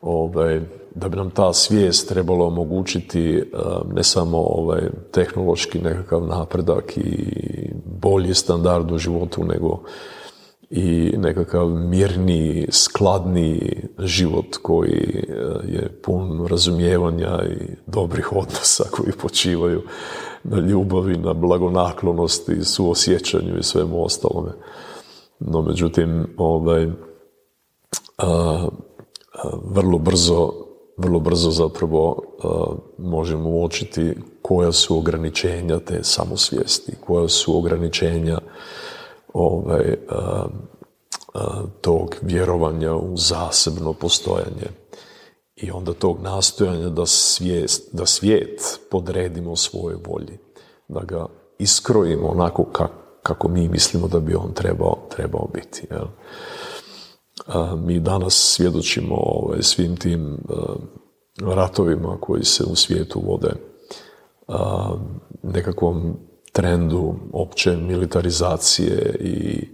[0.00, 0.60] ovaj,
[0.94, 3.42] da bi nam ta svijest trebalo omogućiti eh,
[3.94, 4.80] ne samo ovaj,
[5.10, 7.34] tehnološki nekakav napredak i
[7.84, 9.82] bolji standard u životu, nego
[10.74, 15.32] i nekakav mirni, skladni život koji eh,
[15.68, 19.82] je pun razumijevanja i dobrih odnosa koji počivaju
[20.44, 24.52] na ljubavi, na blagonaklonosti, suosjećanju i svemu ostalome.
[25.40, 26.88] No, međutim, ovaj,
[29.64, 30.52] vrlo brzo
[30.96, 32.22] vrlo brzo zapravo
[32.98, 38.38] možemo uočiti koja su ograničenja te samosvijesti, koja su ograničenja
[39.32, 39.96] ovaj,
[41.80, 44.66] tog vjerovanja u zasebno postojanje
[45.56, 50.38] i onda tog nastojanja da, svijest, da svijet podredimo svojoj volji,
[50.88, 51.26] da ga
[51.58, 52.64] iskrojimo onako
[53.22, 55.86] kako mi mislimo da bi on trebao, trebao biti.
[55.90, 56.06] Jel?
[57.76, 60.38] mi danas svjedočimo ovaj, svim tim
[61.40, 63.52] ratovima koji se u svijetu vode
[65.42, 66.16] nekakvom
[66.52, 69.68] trendu opće militarizacije i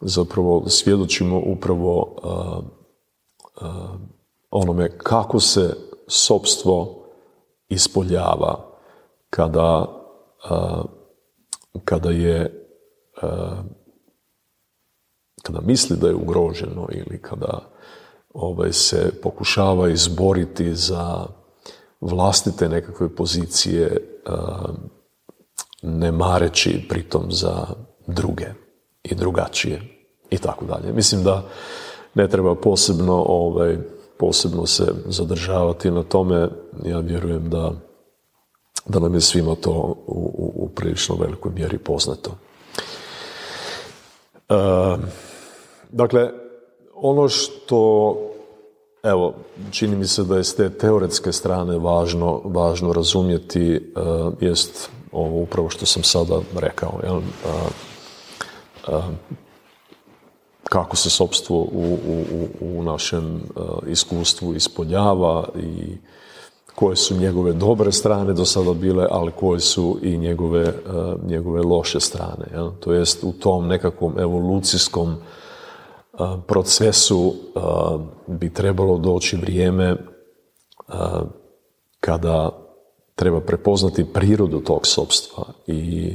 [0.00, 2.16] zapravo svjedočimo upravo
[4.50, 5.76] onome kako se
[6.06, 7.06] sobstvo
[7.68, 8.66] ispoljava
[9.30, 9.86] kada,
[11.84, 12.66] kada je
[15.42, 17.60] kada misli da je ugroženo ili kada
[18.34, 21.26] ovaj, se pokušava izboriti za
[22.00, 24.16] vlastite nekakve pozicije
[25.82, 27.66] ne mareći pritom za
[28.06, 28.46] druge
[29.02, 29.82] i drugačije
[30.30, 30.92] i tako dalje.
[30.92, 31.42] Mislim da
[32.14, 33.78] ne treba posebno ovaj,
[34.18, 36.48] posebno se zadržavati na tome.
[36.84, 37.72] Ja vjerujem da,
[38.86, 39.70] da nam je svima to
[40.06, 42.30] u, u, u prilično velikoj mjeri poznato.
[45.90, 46.30] dakle,
[46.94, 48.16] ono što
[49.02, 49.34] Evo,
[49.70, 55.42] čini mi se da je s te teoretske strane važno, važno razumjeti uh, jest ovo
[55.42, 57.00] upravo što sam sada rekao.
[57.02, 57.16] Jel?
[57.16, 57.22] Uh,
[58.88, 59.04] uh,
[60.64, 63.42] kako se sobstvo u, u, u našem
[63.86, 65.96] iskustvu ispoljava i
[66.74, 70.74] koje su njegove dobre strane do sada bile, ali koje su i njegove,
[71.26, 72.46] njegove loše strane.
[72.52, 72.70] Jel?
[72.80, 75.16] To jest u tom nekakvom evolucijskom
[76.46, 77.34] procesu
[78.26, 79.96] bi trebalo doći vrijeme
[82.00, 82.59] kada
[83.20, 86.14] treba prepoznati prirodu tog sobstva i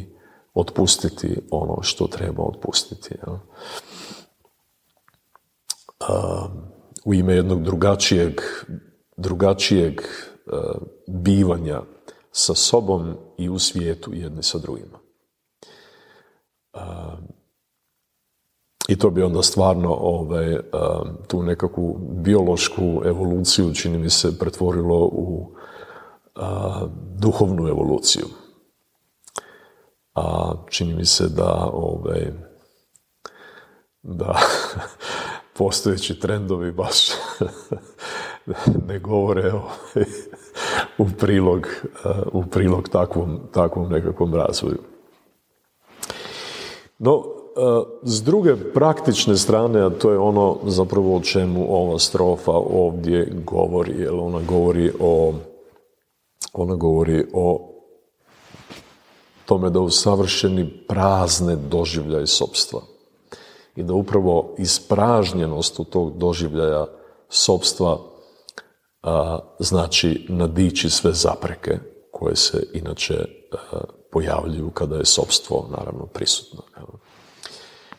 [0.54, 3.16] otpustiti ono što treba otpustiti.
[7.06, 8.42] U ime jednog drugačijeg,
[9.18, 10.02] drugačijeg
[11.08, 11.82] bivanja
[12.32, 15.00] sa sobom i u svijetu jedni sa drugima.
[18.88, 20.58] I to bi onda stvarno ovaj,
[21.28, 25.55] tu nekakvu biološku evoluciju, čini mi se, pretvorilo u
[27.16, 28.26] duhovnu evoluciju.
[30.16, 32.32] A čini mi se da, ovaj,
[34.04, 34.40] da
[35.58, 37.10] postojeći trendovi baš
[38.88, 40.06] ne govore ovaj,
[40.98, 41.68] u prilog,
[42.32, 44.80] u prilog takvom, takvom nekakvom razvoju.
[47.00, 47.24] No,
[48.04, 53.94] s druge praktične strane, a to je ono zapravo o čemu ova strofa ovdje govori,
[53.98, 55.34] jer ona govori o
[56.62, 57.72] ona govori o
[59.46, 62.82] tome da usavršeni prazne doživljaj sobstva
[63.76, 66.86] i da upravo ispražnjenost u tog doživljaja
[67.30, 68.00] sobstva
[69.04, 71.78] a, znači nadići sve zapreke
[72.12, 73.26] koje se inače
[74.12, 76.62] pojavljuju kada je sobstvo naravno prisutno.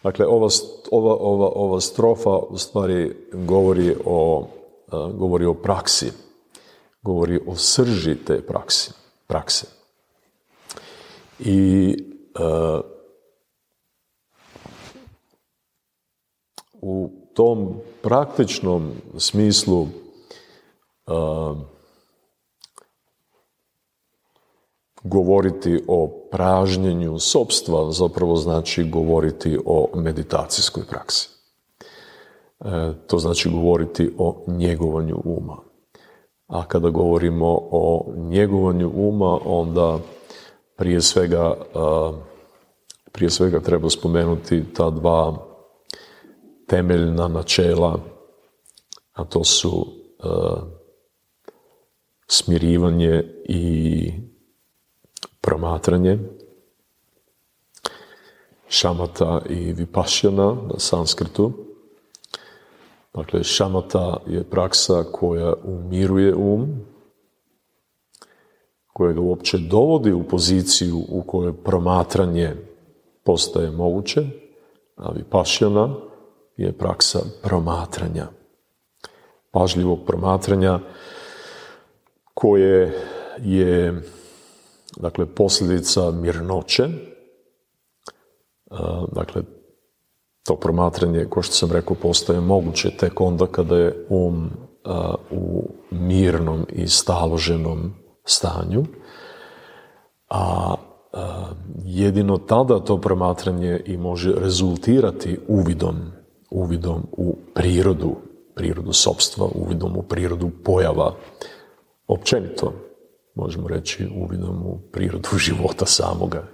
[0.03, 0.49] Dakle, ova,
[0.91, 4.47] ova, ova, ova strofa u stvari govori o,
[5.13, 6.13] govori o praksi,
[7.07, 8.91] govori o srži te praksi,
[9.27, 9.67] prakse.
[11.39, 11.95] I
[16.73, 19.87] u tom praktičnom smislu
[25.03, 31.29] govoriti o pražnjenju sobstva zapravo znači govoriti o meditacijskoj praksi.
[32.61, 35.66] E, to znači govoriti o njegovanju uma.
[36.47, 39.99] A kada govorimo o njegovanju uma, onda
[40.77, 41.55] prije svega,
[43.13, 45.47] prije svega treba spomenuti ta dva
[46.67, 47.99] temeljna načela,
[49.13, 49.87] a to su
[52.27, 54.13] smirivanje i
[55.41, 56.19] promatranje,
[58.69, 61.66] šamata i vipašjana na sanskrtu.
[63.17, 66.81] Dakle, šamata je praksa koja umiruje um,
[68.87, 72.57] koja ga uopće dovodi u poziciju u kojoj promatranje
[73.25, 74.27] postaje moguće,
[74.97, 75.95] a vipašjana
[76.57, 78.27] je praksa promatranja.
[79.51, 80.79] Pažljivog promatranja
[82.35, 83.03] koje
[83.39, 84.03] je
[84.97, 86.89] dakle posljedica mirnoće,
[89.12, 89.43] dakle
[90.47, 94.51] to promatranje, kao što sam rekao, postaje moguće tek onda kada je um
[95.31, 97.95] u mirnom i staloženom
[98.25, 98.85] stanju,
[100.29, 100.75] a
[101.85, 105.97] jedino tada to promatranje i može rezultirati uvidom,
[106.51, 108.17] uvidom u prirodu,
[108.55, 111.15] prirodu sobstva, uvidom u prirodu pojava,
[112.07, 112.73] općenito,
[113.35, 116.49] možemo reći, uvidom u prirodu života samoga.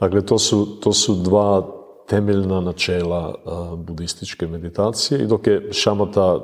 [0.00, 0.36] Dakle, to
[0.80, 1.75] to su dva
[2.06, 3.34] temeljna načela
[3.76, 6.40] budističke meditacije i dok je šamata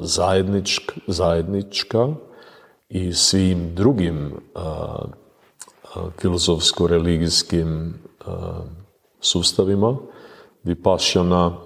[0.00, 2.08] zajednička, zajednička
[2.88, 4.32] i svim drugim
[6.20, 7.92] filozofsko-religijskim
[9.20, 9.96] sustavima,
[10.64, 11.56] vipašana,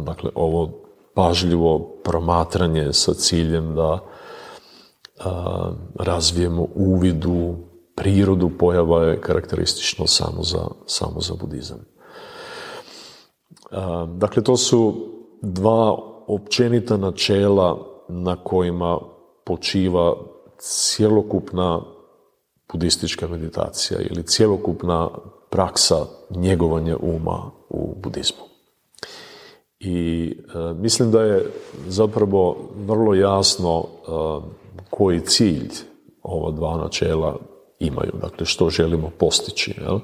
[0.00, 0.70] dakle ovo
[1.14, 3.98] pažljivo promatranje sa ciljem da
[5.94, 7.54] razvijemo uvidu
[7.94, 11.91] prirodu pojava je karakteristično samo za, samo za budizam.
[14.16, 14.94] Dakle, to su
[15.42, 15.96] dva
[16.26, 18.98] općenita načela na kojima
[19.44, 20.16] počiva
[20.58, 21.80] cjelokupna
[22.72, 25.10] budistička meditacija ili cjelokupna
[25.50, 28.44] praksa njegovanja uma u budizmu.
[29.80, 31.50] I e, mislim da je
[31.88, 32.56] zapravo
[32.86, 34.10] vrlo jasno e,
[34.90, 35.70] koji cilj
[36.22, 37.36] ova dva načela
[37.78, 39.74] imaju, dakle što želimo postići.
[39.80, 39.98] Jel?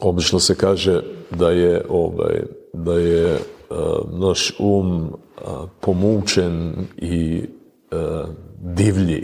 [0.00, 2.42] Obično se kaže da je, ovaj,
[2.72, 3.38] da je e,
[4.12, 5.12] naš um
[5.80, 7.44] pomučen i
[8.58, 9.22] divlji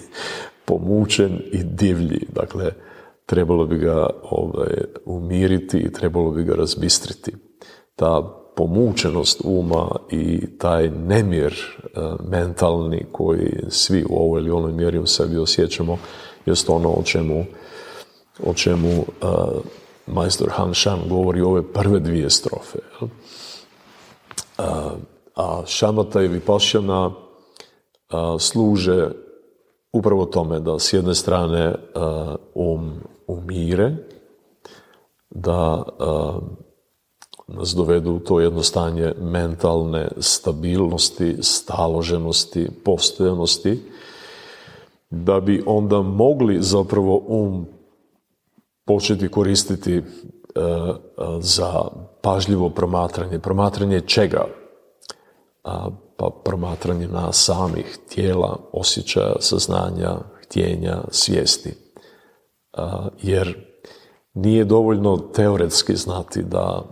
[0.66, 2.26] pomučen i divlji.
[2.32, 2.72] Dakle,
[3.26, 4.74] trebalo bi ga ovaj,
[5.04, 7.32] umiriti i trebalo bi ga razbistriti.
[7.96, 11.54] Ta pomučenost uma i taj nemir
[12.28, 15.98] mentalni koji svi u ovoj ili onoj mjeri u sebi osjećamo
[16.46, 17.44] jest ono o čemu,
[18.44, 19.04] o čemu
[20.06, 22.78] majstor Han Shan govori ove prve dvije strofe.
[25.36, 27.10] a šamata i vipašana
[28.38, 29.10] služe
[29.92, 31.74] upravo tome da s jedne strane
[32.54, 32.92] um
[33.26, 33.96] umire,
[35.30, 35.82] da
[37.46, 43.82] nas dovedu u to jedno stanje mentalne stabilnosti, staloženosti, postojanosti,
[45.10, 47.66] da bi onda mogli zapravo um
[48.84, 50.04] početi koristiti uh,
[51.40, 51.82] za
[52.22, 53.38] pažljivo promatranje.
[53.38, 54.44] Promatranje čega?
[56.16, 61.74] pa promatranje nas samih, tijela, osjećaja, saznanja, htjenja, svijesti.
[63.22, 63.66] Jer
[64.34, 66.82] nije dovoljno teoretski znati da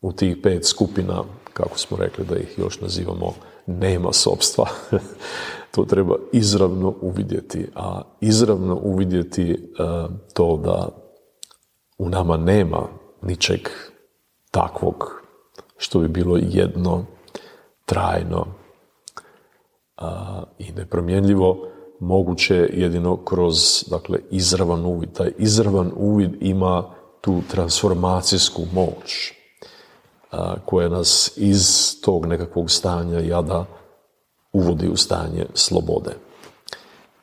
[0.00, 3.34] u tih pet skupina, kako smo rekli da ih još nazivamo,
[3.66, 4.66] nema sobstva.
[5.70, 7.66] to treba izravno uvidjeti.
[7.74, 9.72] A izravno uvidjeti
[10.34, 10.88] to da
[11.98, 12.88] u nama nema
[13.22, 13.60] ničeg
[14.50, 15.22] takvog
[15.76, 17.04] što bi bilo jedno
[17.84, 18.46] trajno
[20.58, 21.66] i nepromjenljivo
[22.00, 25.12] moguće jedino kroz dakle, izravan uvid.
[25.12, 29.32] Taj izravan uvid ima tu transformacijsku moć
[30.64, 33.64] koja nas iz tog nekakvog stanja jada
[34.52, 36.16] uvodi u stanje slobode.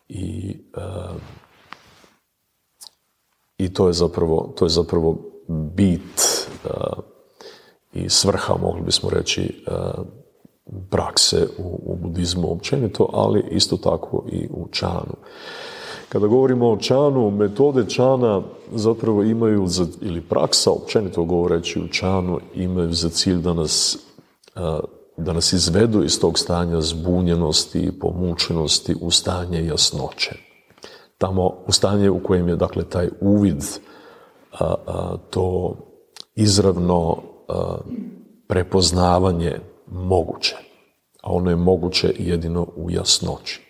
[0.10, 0.58] I,
[3.58, 5.18] i to, je zapravo, to je zapravo
[5.48, 6.48] bit
[7.94, 9.66] i svrha, mogli bismo reći,
[10.90, 15.16] prakse u, u budizmu općenito, ali isto tako i u čanu.
[16.10, 22.40] Kada govorimo o čanu, metode čana zapravo imaju, za, ili praksa općenito govoreći u čanu,
[22.56, 23.98] imaju za cilj da nas,
[25.18, 30.36] da nas izvedu iz tog stanja zbunjenosti i pomučenosti u stanje jasnoće.
[31.18, 33.64] Tamo u stanje u kojem je dakle taj uvid,
[35.30, 35.76] to
[36.36, 37.18] izravno
[38.48, 40.56] prepoznavanje moguće.
[41.24, 43.67] A ono je moguće jedino u jasnoći.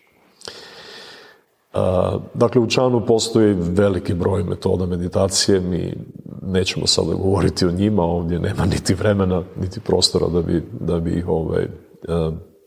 [2.34, 5.94] Dakle, u Čanu postoji veliki broj metoda meditacije, mi
[6.42, 11.12] nećemo sada govoriti o njima, ovdje nema niti vremena, niti prostora da bi, da bi
[11.12, 11.68] ih ovaj,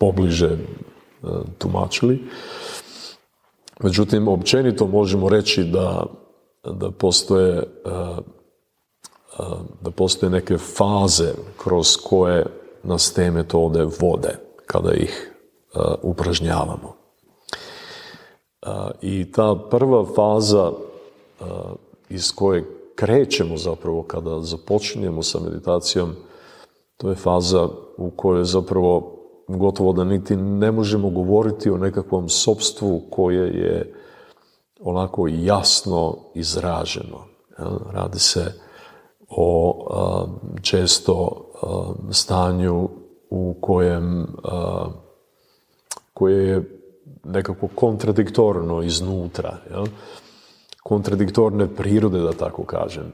[0.01, 0.59] pobliže
[1.59, 2.23] tumačili.
[3.83, 6.07] Međutim, općenito možemo reći da,
[6.65, 7.63] da postoje
[9.81, 11.33] da postoje neke faze
[11.63, 12.47] kroz koje
[12.83, 15.33] nas te metode vode kada ih
[16.03, 17.00] upražnjavamo.
[19.03, 20.73] I ta prva faza
[22.09, 26.11] iz koje krećemo zapravo kada započinjemo sa meditacijom,
[26.97, 29.17] to je faza u kojoj zapravo
[29.49, 33.95] gotovo da niti ne možemo govoriti o nekakvom sobstvu koje je
[34.81, 37.25] onako jasno izraženo.
[37.93, 38.53] Radi se
[39.29, 39.79] o
[40.63, 41.47] često
[42.11, 42.89] stanju
[43.31, 44.27] u kojem
[46.15, 46.80] koje je
[47.25, 49.59] nekako kontradiktorno iznutra.
[49.71, 49.87] Jel?
[50.83, 53.13] Kontradiktorne prirode, da tako kažem.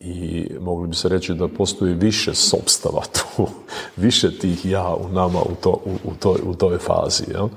[0.00, 3.46] I mogli bi se reći da postoji više sobstava tu,
[4.04, 7.24] više tih ja u nama u, to, u, u, toj, u toj fazi.
[7.28, 7.48] Jel?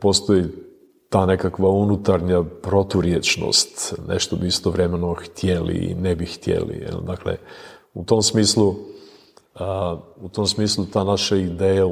[0.00, 0.44] Postoji
[1.08, 6.74] ta nekakva unutarnja proturječnost, nešto bi istovremeno htjeli i ne bi htjeli.
[6.74, 7.00] Jel?
[7.00, 7.36] Dakle,
[7.94, 8.74] u tom smislu
[10.16, 11.86] u tom smislu ta naša ideja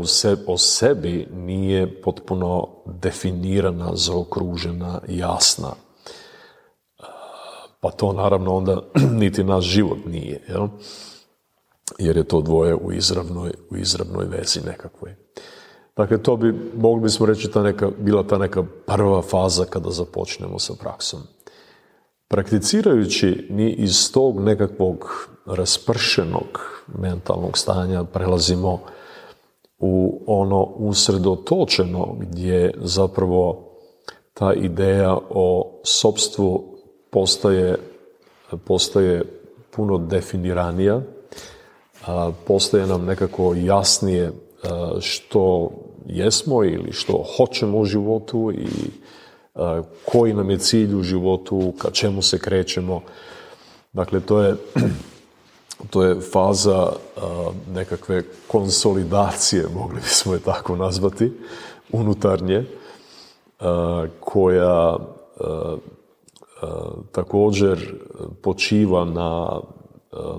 [0.46, 5.72] o sebi nije potpuno definirana, zaokružena, jasna.
[7.80, 8.82] Pa to naravno onda
[9.20, 10.68] niti naš život nije, jel?
[11.98, 15.16] jer je to dvoje u izravnoj, u izravnoj vezi nekakvoj.
[15.96, 20.58] Dakle, to bi, mogli bismo reći, ta neka, bila ta neka prva faza kada započnemo
[20.58, 21.20] sa praksom.
[22.33, 26.61] Prakticirajući, mi iz tog nekakvog raspršenog
[26.99, 28.81] mentalnog stanja prelazimo
[29.78, 33.70] u ono usredotočeno gdje zapravo
[34.35, 36.78] ta ideja o sobstvu
[37.11, 37.76] postaje,
[38.64, 39.22] postaje
[39.70, 41.01] puno definiranija,
[42.47, 44.33] postaje nam nekako jasnije
[45.01, 45.70] što
[46.07, 48.68] jesmo ili što hoćemo u životu i
[50.05, 53.01] koji nam je cilj u životu, ka čemu se krećemo.
[53.92, 54.57] Dakle, to je,
[55.90, 56.92] to je faza
[57.74, 61.32] nekakve konsolidacije, mogli bismo je tako nazvati,
[61.92, 62.64] unutarnje,
[64.20, 64.96] koja
[67.12, 67.94] također
[68.42, 69.61] počiva na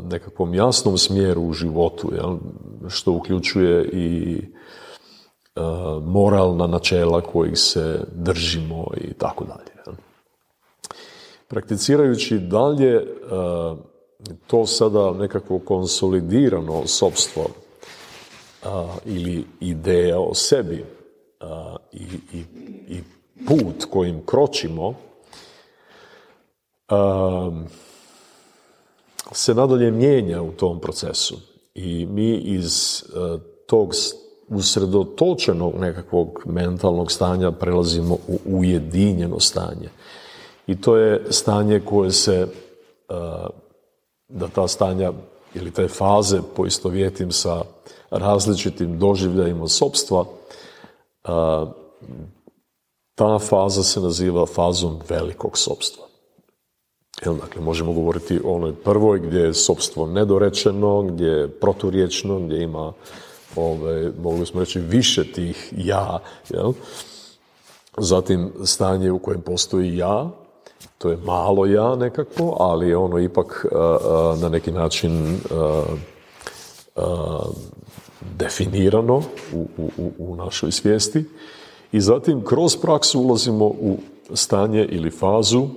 [0.04, 2.12] nekakvom jasnom smjeru u životu,
[2.90, 4.42] što uključuje i
[6.04, 9.98] moralna načela kojih se držimo i tako dalje.
[11.48, 13.08] Prakticirajući dalje
[14.48, 17.46] to sada nekako konsolidirano sobstvo
[19.06, 20.86] ili ideja o sebi
[21.92, 22.44] i, i,
[22.88, 23.04] i
[23.48, 24.94] put kojim kročimo
[29.32, 31.38] se nadalje mijenja u tom procesu
[31.76, 33.04] i mi iz
[33.68, 33.94] tog
[34.52, 39.90] usredotočenog nekakvog mentalnog stanja prelazimo u ujedinjeno stanje.
[40.68, 42.48] I to je stanje koje se,
[44.30, 45.12] da ta stanja
[45.54, 47.62] ili te faze poistovjetim sa
[48.10, 50.26] različitim doživljajima sobstva,
[53.16, 56.04] ta faza se naziva fazom velikog sobstva.
[57.26, 62.64] Jel, dakle, možemo govoriti o onoj prvoj gdje je sobstvo nedorečeno, gdje je proturječno, gdje
[62.64, 62.94] ima
[63.56, 66.20] ove, mogli smo reći, više tih ja.
[66.50, 66.74] Jel?
[67.98, 70.30] Zatim stanje u kojem postoji ja,
[70.98, 73.66] to je malo ja nekako, ali je ono ipak
[74.42, 75.40] na neki način
[78.38, 79.22] definirano
[79.54, 81.26] u, u, u našoj svijesti.
[81.92, 83.98] I zatim kroz praksu ulazimo u
[84.34, 85.68] stanje ili fazu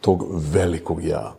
[0.00, 1.34] tog velikog ja.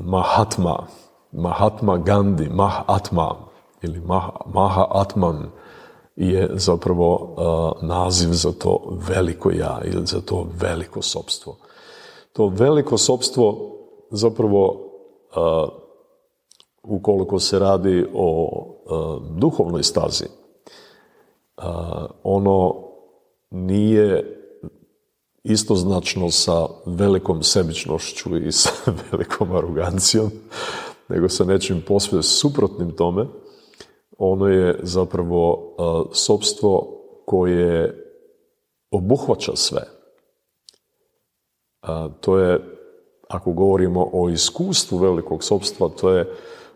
[0.00, 0.86] Mahatma,
[1.32, 3.36] Mahatma Gandhi, Mahatma
[3.82, 4.02] ili
[4.46, 5.50] Maha Atman
[6.16, 7.36] je zapravo
[7.82, 11.56] naziv za to veliko ja ili za to veliko sobstvo.
[12.32, 13.76] To veliko sobstvo
[14.10, 15.68] zapravo uh,
[16.82, 18.48] ukoliko se radi o
[18.84, 20.24] uh, duhovnoj stazi,
[22.22, 22.74] ono
[23.50, 24.36] nije
[25.44, 28.70] istoznačno sa velikom sebičnošću i sa
[29.12, 30.30] velikom arogancijom,
[31.10, 33.26] nego sa nečim posve suprotnim tome.
[34.18, 38.06] Ono je zapravo uh, sobstvo koje
[38.90, 39.82] obuhvaća sve.
[42.20, 42.60] to je,
[43.28, 46.32] ako govorimo o iskustvu velikog sobstva, to je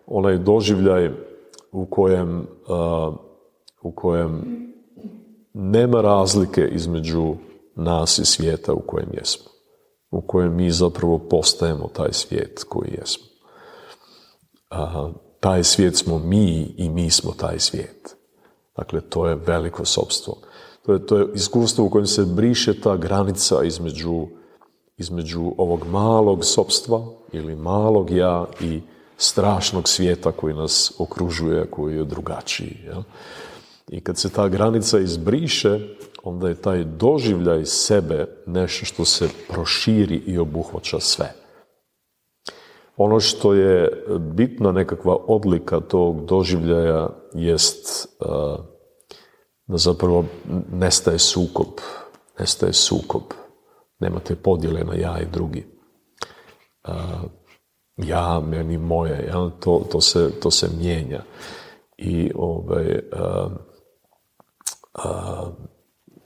[0.07, 1.11] onaj doživljaj
[1.73, 2.47] u kojem,
[3.83, 4.43] u kojem
[5.53, 7.35] nema razlike između
[7.77, 9.51] nas i svijeta u kojem jesmo.
[10.11, 13.34] U kojem mi zapravo postajemo taj svijet koji jesmo
[15.41, 18.17] taj svijet smo mi i mi smo taj svijet.
[18.77, 20.37] Dakle, to je veliko sobstvo.
[20.87, 24.27] To je, to je iskustvo u kojem se briše ta granica između,
[24.97, 28.81] između ovog malog sobstva ili malog ja i
[29.17, 32.77] strašnog svijeta koji nas okružuje, koji je drugačiji.
[32.87, 33.03] Ja?
[33.89, 35.81] I kad se ta granica izbriše,
[36.23, 41.44] onda je taj doživljaj sebe nešto što se proširi i obuhvaća sve.
[42.97, 48.09] Ono što je bitna nekakva odlika tog doživljaja jest
[49.67, 50.25] da zapravo
[50.73, 51.69] nestaje sukob,
[52.39, 53.23] nestaje sukob,
[53.99, 55.67] Nemate podjele na ja i drugi.
[57.97, 61.23] Ja, meni, moje, ja, to, to, se, to se mijenja.
[61.97, 63.01] I ovaj,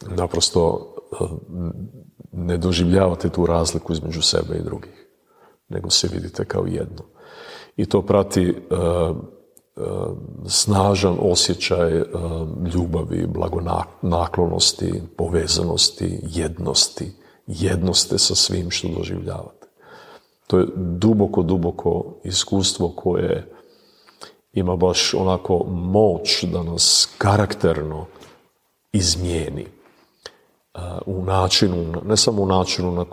[0.01, 0.95] naprosto
[2.33, 4.98] ne doživljavate tu razliku između sebe i drugih,
[5.69, 7.03] nego se vidite kao jedno.
[7.77, 8.55] I to prati
[10.47, 12.03] snažan osjećaj
[12.75, 17.13] ljubavi, blagonaklonosti, povezanosti, jednosti,
[17.47, 19.67] jednosti sa svim što doživljavate.
[20.47, 23.53] To je duboko, duboko iskustvo koje
[24.53, 28.07] ima baš onako moć da nas karakterno
[28.93, 29.67] izmijeni
[31.07, 33.05] u načinu, ne samo u načinu na